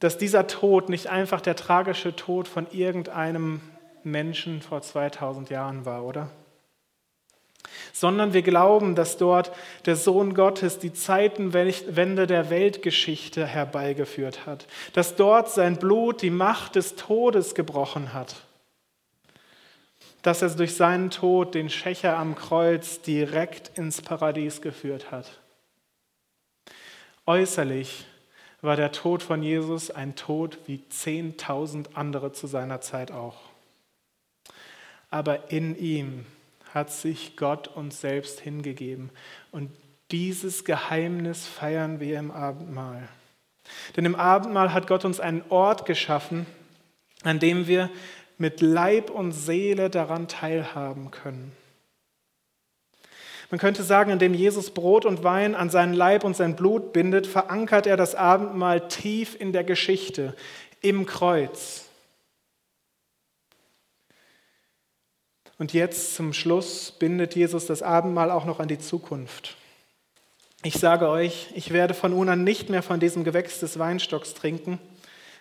dass 0.00 0.18
dieser 0.18 0.46
Tod 0.46 0.88
nicht 0.88 1.08
einfach 1.08 1.40
der 1.40 1.56
tragische 1.56 2.16
Tod 2.16 2.48
von 2.48 2.70
irgendeinem 2.72 3.60
Menschen 4.02 4.62
vor 4.62 4.82
2000 4.82 5.50
Jahren 5.50 5.84
war, 5.84 6.04
oder? 6.04 6.30
Sondern 7.92 8.32
wir 8.32 8.42
glauben, 8.42 8.94
dass 8.94 9.16
dort 9.16 9.52
der 9.86 9.96
Sohn 9.96 10.34
Gottes 10.34 10.78
die 10.78 10.92
Zeitenwende 10.92 12.26
der 12.26 12.50
Weltgeschichte 12.50 13.46
herbeigeführt 13.46 14.46
hat, 14.46 14.66
dass 14.92 15.16
dort 15.16 15.50
sein 15.50 15.76
Blut 15.76 16.22
die 16.22 16.30
Macht 16.30 16.76
des 16.76 16.96
Todes 16.96 17.54
gebrochen 17.54 18.12
hat, 18.12 18.36
dass 20.22 20.42
er 20.42 20.50
durch 20.50 20.74
seinen 20.74 21.10
Tod 21.10 21.54
den 21.54 21.70
Schächer 21.70 22.16
am 22.16 22.34
Kreuz 22.34 23.00
direkt 23.00 23.76
ins 23.78 24.02
Paradies 24.02 24.60
geführt 24.60 25.10
hat. 25.10 25.40
Äußerlich 27.26 28.06
war 28.62 28.76
der 28.76 28.92
Tod 28.92 29.22
von 29.22 29.42
Jesus 29.42 29.90
ein 29.90 30.16
Tod 30.16 30.58
wie 30.66 30.82
10.000 30.90 31.94
andere 31.94 32.32
zu 32.32 32.46
seiner 32.46 32.80
Zeit 32.80 33.10
auch. 33.10 33.36
Aber 35.10 35.50
in 35.50 35.76
ihm 35.78 36.26
hat 36.74 36.90
sich 36.90 37.36
Gott 37.36 37.68
uns 37.68 38.00
selbst 38.00 38.40
hingegeben. 38.40 39.10
Und 39.50 39.70
dieses 40.10 40.64
Geheimnis 40.64 41.46
feiern 41.46 42.00
wir 42.00 42.18
im 42.18 42.30
Abendmahl. 42.30 43.08
Denn 43.96 44.04
im 44.04 44.16
Abendmahl 44.16 44.72
hat 44.72 44.86
Gott 44.86 45.04
uns 45.04 45.20
einen 45.20 45.42
Ort 45.48 45.86
geschaffen, 45.86 46.46
an 47.22 47.38
dem 47.38 47.66
wir 47.66 47.90
mit 48.38 48.60
Leib 48.60 49.10
und 49.10 49.32
Seele 49.32 49.90
daran 49.90 50.26
teilhaben 50.26 51.10
können. 51.10 51.52
Man 53.50 53.58
könnte 53.58 53.82
sagen, 53.82 54.12
indem 54.12 54.32
Jesus 54.32 54.70
Brot 54.70 55.04
und 55.04 55.24
Wein 55.24 55.56
an 55.56 55.70
seinen 55.70 55.92
Leib 55.92 56.22
und 56.22 56.36
sein 56.36 56.54
Blut 56.54 56.92
bindet, 56.92 57.26
verankert 57.26 57.86
er 57.86 57.96
das 57.96 58.14
Abendmahl 58.14 58.88
tief 58.88 59.36
in 59.38 59.52
der 59.52 59.64
Geschichte, 59.64 60.34
im 60.80 61.04
Kreuz. 61.04 61.89
Und 65.60 65.74
jetzt 65.74 66.14
zum 66.14 66.32
Schluss 66.32 66.90
bindet 66.90 67.36
Jesus 67.36 67.66
das 67.66 67.82
Abendmahl 67.82 68.30
auch 68.30 68.46
noch 68.46 68.60
an 68.60 68.68
die 68.68 68.78
Zukunft. 68.78 69.56
Ich 70.62 70.76
sage 70.76 71.06
euch, 71.06 71.48
ich 71.54 71.70
werde 71.74 71.92
von 71.92 72.12
nun 72.12 72.30
an 72.30 72.44
nicht 72.44 72.70
mehr 72.70 72.82
von 72.82 72.98
diesem 72.98 73.24
Gewächs 73.24 73.60
des 73.60 73.78
Weinstocks 73.78 74.32
trinken, 74.32 74.78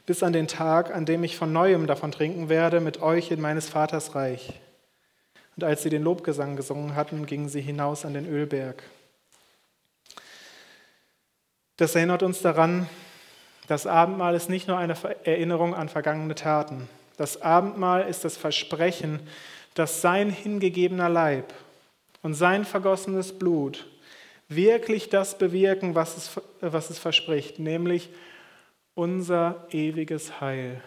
bis 0.05 0.21
an 0.21 0.33
den 0.33 0.49
Tag, 0.49 0.93
an 0.93 1.05
dem 1.05 1.23
ich 1.23 1.37
von 1.37 1.53
neuem 1.53 1.87
davon 1.87 2.11
trinken 2.11 2.49
werde, 2.49 2.81
mit 2.81 3.01
euch 3.01 3.31
in 3.31 3.39
meines 3.39 3.69
Vaters 3.69 4.13
Reich. 4.13 4.59
Und 5.55 5.63
als 5.63 5.83
sie 5.83 5.89
den 5.89 6.03
Lobgesang 6.03 6.57
gesungen 6.57 6.95
hatten, 6.95 7.25
gingen 7.25 7.47
sie 7.47 7.61
hinaus 7.61 8.03
an 8.03 8.13
den 8.13 8.27
Ölberg. 8.27 8.83
Das 11.77 11.95
erinnert 11.95 12.23
uns 12.23 12.41
daran, 12.41 12.89
das 13.69 13.87
Abendmahl 13.87 14.35
ist 14.35 14.49
nicht 14.49 14.67
nur 14.67 14.77
eine 14.77 14.97
Erinnerung 15.23 15.73
an 15.73 15.87
vergangene 15.87 16.35
Taten. 16.35 16.89
Das 17.15 17.41
Abendmahl 17.41 18.01
ist 18.01 18.25
das 18.25 18.35
Versprechen, 18.35 19.21
dass 19.79 20.01
sein 20.01 20.29
hingegebener 20.29 21.07
Leib 21.07 21.53
und 22.21 22.33
sein 22.33 22.65
vergossenes 22.65 23.39
Blut 23.39 23.87
wirklich 24.49 25.07
das 25.07 25.37
bewirken, 25.37 25.95
was 25.95 26.17
es, 26.17 26.41
was 26.59 26.89
es 26.89 26.99
verspricht, 26.99 27.59
nämlich 27.59 28.09
unser 28.93 29.65
ewiges 29.71 30.41
Heil. 30.41 30.83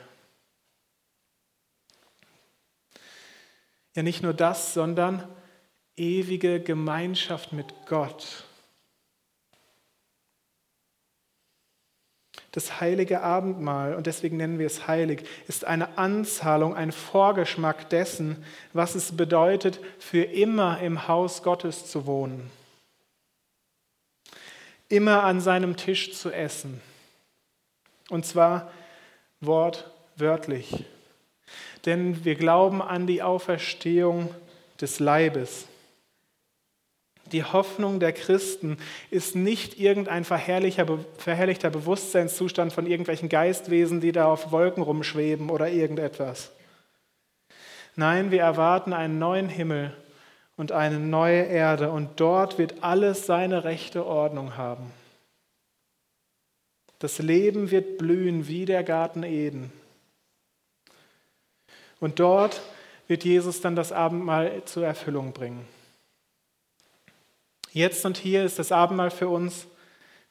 Ja, 3.94 4.02
nicht 4.02 4.22
nur 4.22 4.34
das, 4.34 4.74
sondern 4.74 5.26
ewige 5.96 6.60
Gemeinschaft 6.60 7.54
mit 7.54 7.72
Gott. 7.86 8.44
Das 12.52 12.80
heilige 12.80 13.22
Abendmahl, 13.22 13.94
und 13.94 14.06
deswegen 14.06 14.36
nennen 14.36 14.58
wir 14.58 14.66
es 14.66 14.86
heilig, 14.86 15.24
ist 15.48 15.64
eine 15.64 15.98
Anzahlung, 15.98 16.74
ein 16.74 16.92
Vorgeschmack 16.92 17.88
dessen, 17.90 18.44
was 18.72 18.94
es 18.94 19.16
bedeutet, 19.16 19.80
für 19.98 20.22
immer 20.22 20.80
im 20.80 21.08
Haus 21.08 21.42
Gottes 21.42 21.86
zu 21.86 22.06
wohnen. 22.06 22.50
Immer 24.88 25.24
an 25.24 25.40
seinem 25.40 25.76
Tisch 25.76 26.12
zu 26.12 26.30
essen. 26.30 26.80
Und 28.10 28.26
zwar 28.26 28.70
wortwörtlich 29.40 30.84
denn 31.84 32.24
wir 32.24 32.34
glauben 32.34 32.80
an 32.82 33.06
die 33.06 33.22
Auferstehung 33.22 34.34
des 34.80 35.00
Leibes. 35.00 35.66
Die 37.32 37.44
Hoffnung 37.44 37.98
der 37.98 38.12
Christen 38.12 38.76
ist 39.10 39.34
nicht 39.34 39.80
irgendein 39.80 40.24
verherrlichter 40.24 41.70
Bewusstseinszustand 41.70 42.72
von 42.72 42.86
irgendwelchen 42.86 43.28
Geistwesen, 43.28 44.00
die 44.00 44.12
da 44.12 44.26
auf 44.26 44.52
Wolken 44.52 44.82
rumschweben 44.82 45.50
oder 45.50 45.68
irgendetwas. 45.68 46.52
Nein, 47.96 48.30
wir 48.30 48.42
erwarten 48.42 48.92
einen 48.92 49.18
neuen 49.18 49.48
Himmel 49.48 49.96
und 50.56 50.72
eine 50.72 50.98
neue 50.98 51.42
Erde 51.42 51.90
und 51.90 52.20
dort 52.20 52.58
wird 52.58 52.82
alles 52.82 53.26
seine 53.26 53.64
rechte 53.64 54.06
Ordnung 54.06 54.56
haben. 54.56 54.92
Das 56.98 57.18
Leben 57.18 57.70
wird 57.70 57.98
blühen 57.98 58.46
wie 58.46 58.64
der 58.64 58.84
Garten 58.84 59.24
Eden. 59.24 59.72
Und 61.98 62.20
dort 62.20 62.60
wird 63.08 63.24
Jesus 63.24 63.60
dann 63.60 63.74
das 63.74 63.90
Abendmahl 63.90 64.62
zur 64.66 64.86
Erfüllung 64.86 65.32
bringen. 65.32 65.66
Jetzt 67.72 68.04
und 68.04 68.18
hier 68.18 68.44
ist 68.44 68.58
das 68.58 68.70
Abendmahl 68.70 69.10
für 69.10 69.28
uns 69.28 69.66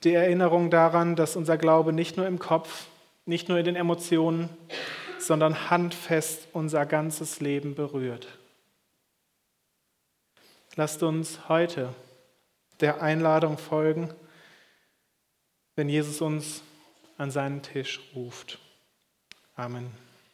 die 0.03 0.13
Erinnerung 0.13 0.69
daran, 0.69 1.15
dass 1.15 1.35
unser 1.35 1.57
Glaube 1.57 1.91
nicht 1.91 2.15
nur 2.15 2.27
im 2.27 2.37
Kopf, 2.37 2.85
nicht 3.25 3.49
nur 3.49 3.57
in 3.57 3.65
den 3.65 3.75
Emotionen, 3.75 4.49
sondern 5.17 5.69
handfest 5.71 6.47
unser 6.53 6.85
ganzes 6.85 7.39
Leben 7.39 7.73
berührt. 7.73 8.27
Lasst 10.75 11.01
uns 11.01 11.49
heute 11.49 11.93
der 12.79 13.01
Einladung 13.01 13.57
folgen, 13.57 14.13
wenn 15.75 15.89
Jesus 15.89 16.21
uns 16.21 16.61
an 17.17 17.31
seinen 17.31 17.63
Tisch 17.63 17.99
ruft. 18.15 18.59
Amen. 19.55 19.91